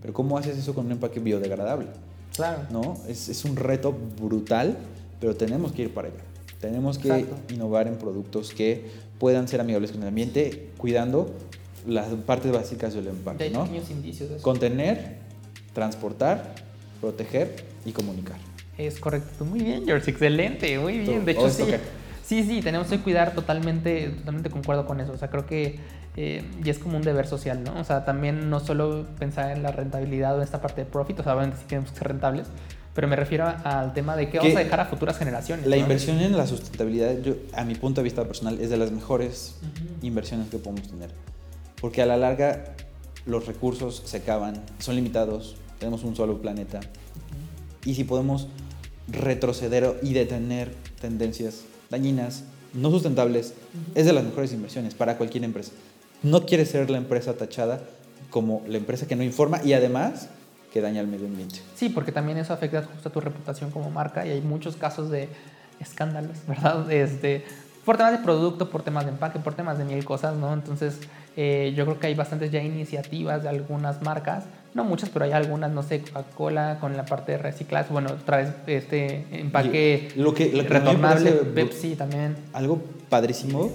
Pero 0.00 0.14
¿cómo 0.14 0.38
haces 0.38 0.56
eso 0.56 0.74
con 0.74 0.86
un 0.86 0.92
empaque 0.92 1.20
biodegradable? 1.20 1.88
Claro. 2.34 2.62
¿No? 2.70 2.96
Es, 3.08 3.28
es, 3.28 3.44
un 3.44 3.56
reto 3.56 3.94
brutal, 4.20 4.76
pero 5.20 5.34
tenemos 5.34 5.72
que 5.72 5.82
ir 5.82 5.92
para 5.92 6.08
allá. 6.08 6.18
Tenemos 6.60 6.98
que 6.98 7.26
innovar 7.50 7.86
en 7.86 7.96
productos 7.96 8.52
que 8.52 8.86
puedan 9.18 9.48
ser 9.48 9.60
amigables 9.60 9.92
con 9.92 10.02
el 10.02 10.08
ambiente, 10.08 10.70
cuidando 10.76 11.34
las 11.86 12.08
partes 12.26 12.52
básicas 12.52 12.94
del 12.94 13.08
empaque. 13.08 13.50
¿no? 13.50 13.66
indicios 13.90 14.30
de 14.30 14.36
Contener, 14.38 15.16
transportar, 15.72 16.54
proteger 17.00 17.64
y 17.84 17.92
comunicar. 17.92 18.36
Es 18.76 18.98
correcto. 18.98 19.44
Muy 19.44 19.60
bien, 19.60 19.84
George. 19.86 20.10
Excelente. 20.10 20.78
Muy 20.78 20.98
bien. 20.98 21.24
De 21.24 21.32
hecho, 21.32 21.48
sí. 21.48 21.64
Sí, 22.24 22.42
sí, 22.42 22.60
tenemos 22.60 22.88
que 22.88 22.98
cuidar 22.98 23.34
totalmente, 23.34 24.08
totalmente 24.08 24.50
concuerdo 24.50 24.84
con 24.84 25.00
eso. 25.00 25.12
O 25.12 25.16
sea, 25.16 25.30
creo 25.30 25.46
que 25.46 25.78
eh, 26.16 26.42
y 26.64 26.70
es 26.70 26.78
como 26.78 26.96
un 26.96 27.02
deber 27.02 27.26
social, 27.26 27.62
¿no? 27.62 27.78
O 27.78 27.84
sea, 27.84 28.06
también 28.06 28.48
no 28.48 28.60
solo 28.60 29.06
pensar 29.18 29.54
en 29.54 29.62
la 29.62 29.70
rentabilidad 29.70 30.34
o 30.34 30.38
en 30.38 30.44
esta 30.44 30.62
parte 30.62 30.82
de 30.84 30.90
profit, 30.90 31.20
o 31.20 31.22
sea, 31.22 31.34
obviamente 31.34 31.58
sí 31.60 31.66
tenemos 31.68 31.90
que 31.90 31.98
ser 31.98 32.08
rentables, 32.08 32.46
pero 32.96 33.08
me 33.08 33.14
refiero 33.14 33.44
al 33.62 33.92
tema 33.92 34.16
de 34.16 34.30
qué 34.30 34.38
vamos 34.38 34.56
a 34.56 34.58
dejar 34.58 34.80
a 34.80 34.86
futuras 34.86 35.18
generaciones. 35.18 35.66
La 35.66 35.76
inversión 35.76 36.18
en 36.18 36.34
la 36.34 36.46
sustentabilidad, 36.46 37.20
yo, 37.20 37.34
a 37.52 37.62
mi 37.62 37.74
punto 37.74 38.00
de 38.00 38.04
vista 38.04 38.24
personal, 38.24 38.58
es 38.58 38.70
de 38.70 38.78
las 38.78 38.90
mejores 38.90 39.56
inversiones 40.00 40.48
que 40.48 40.56
podemos 40.56 40.88
tener. 40.88 41.10
Porque 41.78 42.00
a 42.00 42.06
la 42.06 42.16
larga 42.16 42.74
los 43.26 43.46
recursos 43.46 44.02
se 44.06 44.16
acaban, 44.16 44.62
son 44.78 44.96
limitados, 44.96 45.56
tenemos 45.78 46.04
un 46.04 46.16
solo 46.16 46.40
planeta. 46.40 46.80
Y 47.84 47.96
si 47.96 48.04
podemos 48.04 48.48
retroceder 49.08 50.00
y 50.02 50.14
detener 50.14 50.74
tendencias 50.98 51.64
dañinas, 51.90 52.44
no 52.72 52.90
sustentables, 52.90 53.52
es 53.94 54.06
de 54.06 54.14
las 54.14 54.24
mejores 54.24 54.54
inversiones 54.54 54.94
para 54.94 55.18
cualquier 55.18 55.44
empresa. 55.44 55.72
No 56.22 56.46
quiere 56.46 56.64
ser 56.64 56.88
la 56.88 56.96
empresa 56.96 57.34
tachada 57.34 57.82
como 58.30 58.62
la 58.66 58.78
empresa 58.78 59.06
que 59.06 59.16
no 59.16 59.22
informa 59.22 59.60
y 59.62 59.74
además 59.74 60.30
que 60.76 60.82
daña 60.82 61.00
al 61.00 61.06
medio 61.06 61.26
ambiente. 61.26 61.60
Sí, 61.74 61.88
porque 61.88 62.12
también 62.12 62.36
eso 62.36 62.52
afecta 62.52 62.82
justo 62.82 63.08
a 63.08 63.12
tu 63.12 63.18
reputación 63.18 63.70
como 63.70 63.90
marca 63.90 64.26
y 64.26 64.30
hay 64.30 64.42
muchos 64.42 64.76
casos 64.76 65.08
de 65.10 65.30
escándalos, 65.80 66.36
¿verdad? 66.46 66.90
Este, 66.92 67.46
por 67.86 67.96
temas 67.96 68.12
de 68.12 68.18
producto, 68.18 68.68
por 68.68 68.82
temas 68.82 69.06
de 69.06 69.12
empaque, 69.12 69.38
por 69.38 69.54
temas 69.54 69.78
de 69.78 69.86
mil 69.86 70.04
cosas, 70.04 70.36
¿no? 70.36 70.52
Entonces, 70.52 70.98
eh, 71.34 71.72
yo 71.74 71.86
creo 71.86 71.98
que 71.98 72.08
hay 72.08 72.14
bastantes 72.14 72.50
ya 72.50 72.62
iniciativas 72.62 73.42
de 73.42 73.48
algunas 73.48 74.02
marcas, 74.02 74.44
no 74.74 74.84
muchas, 74.84 75.08
pero 75.08 75.24
hay 75.24 75.32
algunas, 75.32 75.72
no 75.72 75.82
sé, 75.82 76.02
Coca-Cola 76.02 76.76
con 76.78 76.94
la 76.94 77.06
parte 77.06 77.32
de 77.32 77.38
reciclaje, 77.38 77.90
bueno, 77.90 78.10
otra 78.10 78.36
vez 78.36 78.50
este 78.66 79.24
empaque 79.30 80.10
lo 80.14 80.34
que, 80.34 80.50
retornable, 80.68 81.32
Pepsi 81.54 81.96
también. 81.96 82.36
Algo 82.52 82.82
padrísimo 83.08 83.70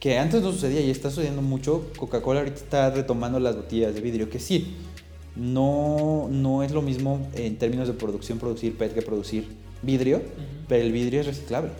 que 0.00 0.18
antes 0.18 0.40
no 0.40 0.52
sucedía 0.52 0.80
y 0.80 0.90
está 0.90 1.10
sucediendo 1.10 1.42
mucho, 1.42 1.90
Coca-Cola 1.98 2.40
ahorita 2.40 2.56
está 2.56 2.90
retomando 2.90 3.38
las 3.40 3.56
botellas 3.56 3.94
de 3.94 4.00
vidrio, 4.00 4.30
que 4.30 4.38
sí, 4.38 4.74
no, 5.36 6.28
no 6.30 6.62
es 6.62 6.72
lo 6.72 6.82
mismo 6.82 7.28
en 7.34 7.56
términos 7.56 7.88
de 7.88 7.94
producción 7.94 8.38
producir 8.38 8.76
PET 8.76 8.94
que 8.94 9.02
producir 9.02 9.48
vidrio, 9.82 10.22
pero 10.68 10.82
el 10.82 10.92
vidrio 10.92 11.20
es 11.20 11.26
reciclable. 11.26 11.70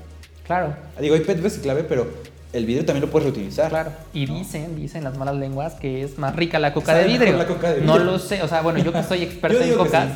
Claro. 0.47 0.77
Digo, 1.01 1.15
hay 1.15 1.23
PET 1.23 1.41
reciclable, 1.41 1.85
pero 1.85 2.07
el 2.53 2.67
vidrio 2.67 2.85
también 2.85 3.05
lo 3.07 3.11
puedes 3.11 3.27
reutilizar. 3.27 3.71
Claro. 3.71 3.93
Y 4.13 4.27
dicen, 4.27 4.77
dicen 4.77 5.05
las 5.05 5.17
malas 5.17 5.37
lenguas 5.37 5.75
que 5.75 6.03
es 6.03 6.19
más 6.19 6.37
rica 6.37 6.59
la 6.59 6.73
coca, 6.73 6.95
de 6.95 7.05
vidrio. 7.05 7.37
No 7.85 7.99
lo 7.99 8.19
sé, 8.19 8.43
o 8.43 8.49
sea, 8.49 8.63
bueno, 8.63 8.79
yo 8.79 8.93
que 8.93 9.03
soy 9.03 9.23
experto 9.23 9.61
en 9.61 9.75
cocas, 9.75 10.11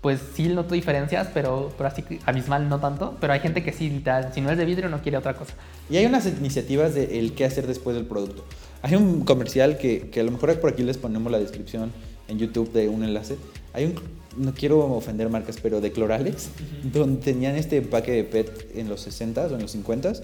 pues 0.00 0.20
sí 0.34 0.48
noto 0.48 0.74
diferencias, 0.74 1.28
pero, 1.34 1.72
pero 1.76 1.88
así 1.88 2.04
abismal 2.24 2.68
no 2.68 2.78
tanto. 2.80 3.16
Pero 3.20 3.32
hay 3.32 3.40
gente 3.40 3.64
que 3.64 3.72
sí, 3.72 3.88
literal, 3.88 4.30
si 4.34 4.40
no 4.40 4.50
es 4.50 4.58
de 4.58 4.64
vidrio 4.64 4.88
no 4.88 5.02
quiere 5.02 5.16
otra 5.16 5.34
cosa. 5.34 5.54
Y 5.90 5.96
hay 5.96 6.06
unas 6.06 6.26
iniciativas 6.26 6.94
de 6.94 7.18
el 7.18 7.32
qué 7.32 7.44
hacer 7.44 7.66
después 7.66 7.96
del 7.96 8.06
producto. 8.06 8.44
Hay 8.82 8.94
un 8.94 9.24
comercial 9.24 9.78
que, 9.78 10.10
que 10.10 10.20
a 10.20 10.22
lo 10.22 10.30
mejor 10.30 10.58
por 10.60 10.70
aquí 10.70 10.82
les 10.82 10.98
ponemos 10.98 11.32
la 11.32 11.38
descripción 11.38 11.92
en 12.28 12.38
YouTube 12.38 12.72
de 12.72 12.88
un 12.88 13.02
enlace. 13.02 13.36
Hay 13.72 13.86
un, 13.86 13.94
no 14.36 14.54
quiero 14.54 14.80
ofender 14.94 15.28
marcas, 15.28 15.58
pero 15.60 15.80
de 15.80 15.92
Cloralex, 15.92 16.48
donde 16.92 17.20
tenían 17.22 17.56
este 17.56 17.78
empaque 17.78 18.12
de 18.12 18.24
PET 18.24 18.76
en 18.76 18.88
los 18.88 19.06
60s 19.06 19.50
o 19.50 19.54
en 19.54 19.62
los 19.62 19.76
50s, 19.76 20.22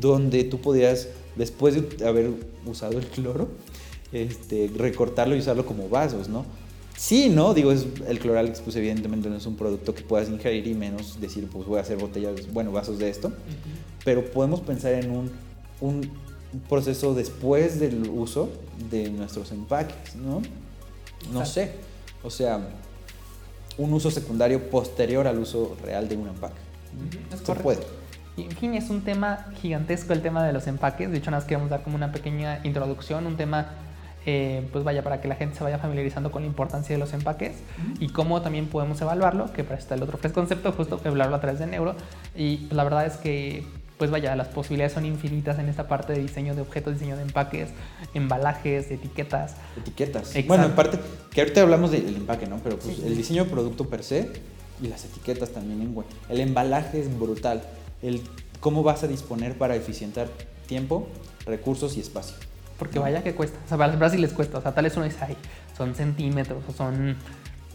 donde 0.00 0.44
tú 0.44 0.60
podías, 0.60 1.08
después 1.36 1.74
de 1.74 2.06
haber 2.06 2.30
usado 2.64 2.98
el 2.98 3.06
cloro, 3.06 3.48
este, 4.12 4.70
recortarlo 4.76 5.34
y 5.34 5.40
usarlo 5.40 5.66
como 5.66 5.88
vasos, 5.88 6.28
¿no? 6.28 6.44
Sí, 6.96 7.28
¿no? 7.28 7.52
Digo, 7.52 7.72
es, 7.72 7.86
el 8.08 8.18
Cloralex, 8.18 8.60
pues 8.60 8.74
evidentemente 8.76 9.28
no 9.28 9.36
es 9.36 9.44
un 9.46 9.56
producto 9.56 9.94
que 9.94 10.02
puedas 10.02 10.30
ingerir 10.30 10.66
y 10.66 10.74
menos 10.74 11.20
decir, 11.20 11.46
pues 11.52 11.66
voy 11.66 11.78
a 11.78 11.82
hacer 11.82 11.98
botellas, 11.98 12.50
bueno, 12.52 12.72
vasos 12.72 12.98
de 12.98 13.10
esto, 13.10 13.32
pero 14.04 14.24
podemos 14.24 14.60
pensar 14.60 14.94
en 14.94 15.10
un, 15.10 15.30
un 15.80 16.10
proceso 16.68 17.14
después 17.14 17.78
del 17.78 18.08
uso 18.08 18.48
de 18.90 19.10
nuestros 19.10 19.52
empaques, 19.52 20.16
¿no? 20.16 20.40
No 21.32 21.44
sé. 21.44 21.72
O 22.22 22.30
sea, 22.30 22.60
un 23.78 23.92
uso 23.92 24.10
secundario 24.10 24.70
posterior 24.70 25.26
al 25.26 25.38
uso 25.38 25.76
real 25.82 26.08
de 26.08 26.16
un 26.16 26.28
empaque. 26.28 26.60
Se 27.44 27.54
puede. 27.54 27.80
Y 28.36 28.42
en 28.42 28.50
fin, 28.50 28.74
es 28.74 28.90
un 28.90 29.02
tema 29.02 29.46
gigantesco 29.60 30.12
el 30.12 30.22
tema 30.22 30.44
de 30.44 30.52
los 30.52 30.66
empaques. 30.66 31.10
De 31.10 31.18
hecho, 31.18 31.30
nada 31.30 31.40
más 31.40 31.48
queremos 31.48 31.70
dar 31.70 31.82
como 31.82 31.96
una 31.96 32.12
pequeña 32.12 32.60
introducción, 32.64 33.26
un 33.26 33.36
tema, 33.36 33.70
eh, 34.26 34.68
pues 34.72 34.84
vaya, 34.84 35.02
para 35.02 35.20
que 35.20 35.28
la 35.28 35.36
gente 35.36 35.56
se 35.56 35.64
vaya 35.64 35.78
familiarizando 35.78 36.30
con 36.30 36.42
la 36.42 36.48
importancia 36.48 36.94
de 36.94 36.98
los 36.98 37.14
empaques 37.14 37.56
y 37.98 38.08
cómo 38.08 38.42
también 38.42 38.66
podemos 38.66 39.00
evaluarlo, 39.00 39.52
que 39.52 39.64
para 39.64 39.78
está 39.78 39.94
el 39.94 40.02
otro 40.02 40.18
concepto, 40.32 40.72
justo 40.72 41.00
que 41.00 41.08
hablarlo 41.08 41.36
a 41.36 41.40
través 41.40 41.58
de 41.58 41.66
Neuro. 41.66 41.94
Y 42.34 42.58
pues, 42.58 42.72
la 42.72 42.84
verdad 42.84 43.06
es 43.06 43.16
que 43.16 43.64
pues 43.98 44.10
vaya, 44.10 44.36
las 44.36 44.48
posibilidades 44.48 44.92
son 44.92 45.06
infinitas 45.06 45.58
en 45.58 45.68
esta 45.68 45.88
parte 45.88 46.12
de 46.12 46.20
diseño 46.20 46.54
de 46.54 46.60
objetos, 46.60 46.94
diseño 46.94 47.16
de 47.16 47.22
empaques, 47.22 47.70
embalajes, 48.14 48.90
etiquetas. 48.90 49.54
Etiquetas. 49.76 50.34
Bueno, 50.46 50.64
en 50.64 50.72
parte, 50.72 50.98
que 51.30 51.40
ahorita 51.40 51.62
hablamos 51.62 51.90
del 51.90 52.14
empaque, 52.14 52.46
¿no? 52.46 52.58
Pero 52.62 52.78
pues 52.78 52.98
el 52.98 53.16
diseño 53.16 53.44
de 53.44 53.50
producto 53.50 53.88
per 53.88 54.02
se 54.02 54.30
y 54.82 54.88
las 54.88 55.04
etiquetas 55.04 55.50
también 55.50 55.80
en 55.80 55.94
web. 55.94 56.06
El 56.28 56.40
embalaje 56.40 57.00
es 57.00 57.18
brutal. 57.18 57.62
El 58.02 58.20
cómo 58.60 58.82
vas 58.82 59.02
a 59.02 59.06
disponer 59.06 59.56
para 59.56 59.76
eficientar 59.76 60.28
tiempo, 60.66 61.08
recursos 61.46 61.96
y 61.96 62.00
espacio. 62.00 62.36
Porque 62.78 62.98
vaya 62.98 63.22
que 63.22 63.34
cuesta. 63.34 63.58
O 63.64 63.68
sea, 63.68 63.78
para 63.78 63.96
las 63.96 64.14
les 64.14 64.32
cuesta. 64.32 64.58
O 64.58 64.62
sea, 64.62 64.74
tal 64.74 64.84
vez 64.84 64.96
uno 64.96 65.06
dice, 65.06 65.18
ay, 65.20 65.36
son 65.76 65.94
centímetros 65.94 66.62
o 66.68 66.72
son 66.72 67.16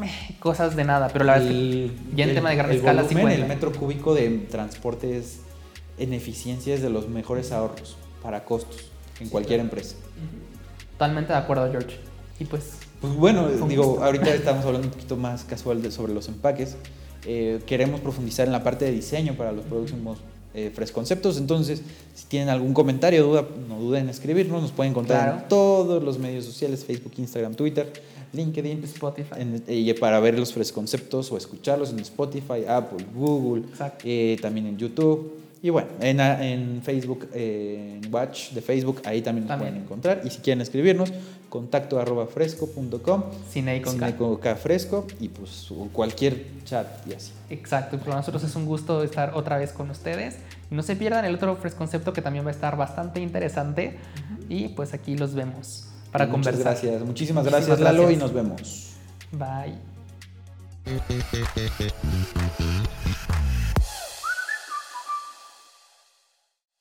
eh, 0.03 0.35
cosas 0.39 0.75
de 0.75 0.83
nada. 0.83 1.09
Pero 1.11 1.25
la 1.25 1.33
verdad 1.33 1.49
es 1.49 1.55
que 1.55 1.91
ya 2.15 2.25
en 2.25 2.35
tema 2.35 2.51
de 2.51 2.55
gran 2.57 2.71
escala 2.71 3.03
sí 3.07 3.15
El 3.15 3.47
metro 3.47 3.71
cúbico 3.71 4.13
de 4.13 4.29
transporte 4.49 5.17
es 5.17 5.39
en 5.97 6.13
eficiencia 6.13 6.73
es 6.73 6.81
de 6.81 6.89
los 6.89 7.07
mejores 7.09 7.51
ahorros 7.51 7.97
para 8.21 8.43
costos 8.45 8.91
en 9.19 9.29
cualquier 9.29 9.59
empresa. 9.59 9.95
Totalmente 10.93 11.33
de 11.33 11.39
acuerdo, 11.39 11.69
George. 11.71 11.97
Y 12.39 12.45
pues... 12.45 12.73
Pues 12.99 13.15
bueno, 13.15 13.47
digo, 13.67 13.99
ahorita 14.01 14.33
estamos 14.35 14.63
hablando 14.65 14.87
un 14.87 14.93
poquito 14.93 15.17
más 15.17 15.43
casual 15.43 15.81
de, 15.81 15.91
sobre 15.91 16.13
los 16.13 16.27
empaques. 16.27 16.75
Eh, 17.25 17.61
queremos 17.65 17.99
profundizar 17.99 18.45
en 18.45 18.51
la 18.51 18.63
parte 18.63 18.85
de 18.85 18.91
diseño 18.91 19.35
para 19.35 19.51
los 19.51 19.65
próximos 19.65 20.19
eh, 20.53 20.71
Conceptos. 20.91 21.37
Entonces, 21.37 21.81
si 22.13 22.25
tienen 22.25 22.49
algún 22.49 22.73
comentario, 22.73 23.23
duda, 23.23 23.45
no 23.69 23.79
duden 23.79 24.03
en 24.03 24.09
escribirnos. 24.09 24.61
Nos 24.61 24.71
pueden 24.71 24.91
encontrar 24.91 25.41
en 25.43 25.47
todos 25.47 26.03
los 26.03 26.19
medios 26.19 26.45
sociales: 26.45 26.83
Facebook, 26.83 27.13
Instagram, 27.17 27.55
Twitter, 27.55 27.91
LinkedIn, 28.33 28.83
Spotify. 28.83 29.35
y 29.67 29.93
para 29.93 30.19
ver 30.19 30.37
los 30.37 30.53
Conceptos 30.71 31.31
o 31.31 31.37
escucharlos 31.37 31.91
en 31.91 31.99
Spotify, 31.99 32.65
Apple, 32.67 33.05
Google, 33.13 33.63
eh, 34.03 34.37
también 34.41 34.67
en 34.67 34.77
YouTube. 34.77 35.31
Y 35.63 35.69
bueno, 35.69 35.89
en, 35.99 36.19
en 36.19 36.81
Facebook, 36.81 37.29
en 37.33 38.01
Watch 38.11 38.51
de 38.51 38.61
Facebook, 38.61 39.01
ahí 39.05 39.21
también 39.21 39.47
nos 39.47 39.57
pueden 39.57 39.77
encontrar. 39.77 40.21
Y 40.25 40.31
si 40.31 40.39
quieren 40.39 40.61
escribirnos, 40.61 41.13
contacto 41.49 41.99
arroba 41.99 42.25
fresco.com. 42.25 43.23
Cine 43.47 43.79
con 43.83 43.99
con 44.13 44.37
K 44.37 44.55
fresco 44.55 45.05
y 45.19 45.27
pues 45.27 45.71
cualquier 45.93 46.63
chat 46.65 46.87
y 47.07 47.13
así. 47.13 47.31
Exacto, 47.51 47.99
para 47.99 48.15
nosotros 48.15 48.43
es 48.43 48.55
un 48.55 48.65
gusto 48.65 49.03
estar 49.03 49.33
otra 49.35 49.57
vez 49.57 49.71
con 49.71 49.91
ustedes. 49.91 50.37
Y 50.71 50.75
no 50.75 50.81
se 50.81 50.95
pierdan 50.95 51.25
el 51.25 51.35
otro 51.35 51.55
concepto 51.77 52.11
que 52.13 52.23
también 52.23 52.43
va 52.43 52.49
a 52.49 52.53
estar 52.53 52.75
bastante 52.75 53.19
interesante. 53.19 53.99
Y 54.49 54.69
pues 54.69 54.95
aquí 54.95 55.15
los 55.15 55.35
vemos 55.35 55.89
para 56.11 56.27
conversar. 56.27 56.63
Muchas 56.63 56.81
gracias, 56.81 57.05
muchísimas 57.05 57.45
gracias, 57.45 57.79
Lalo, 57.79 58.09
y 58.09 58.15
nos 58.15 58.33
vemos. 58.33 58.93
Bye. 59.31 59.77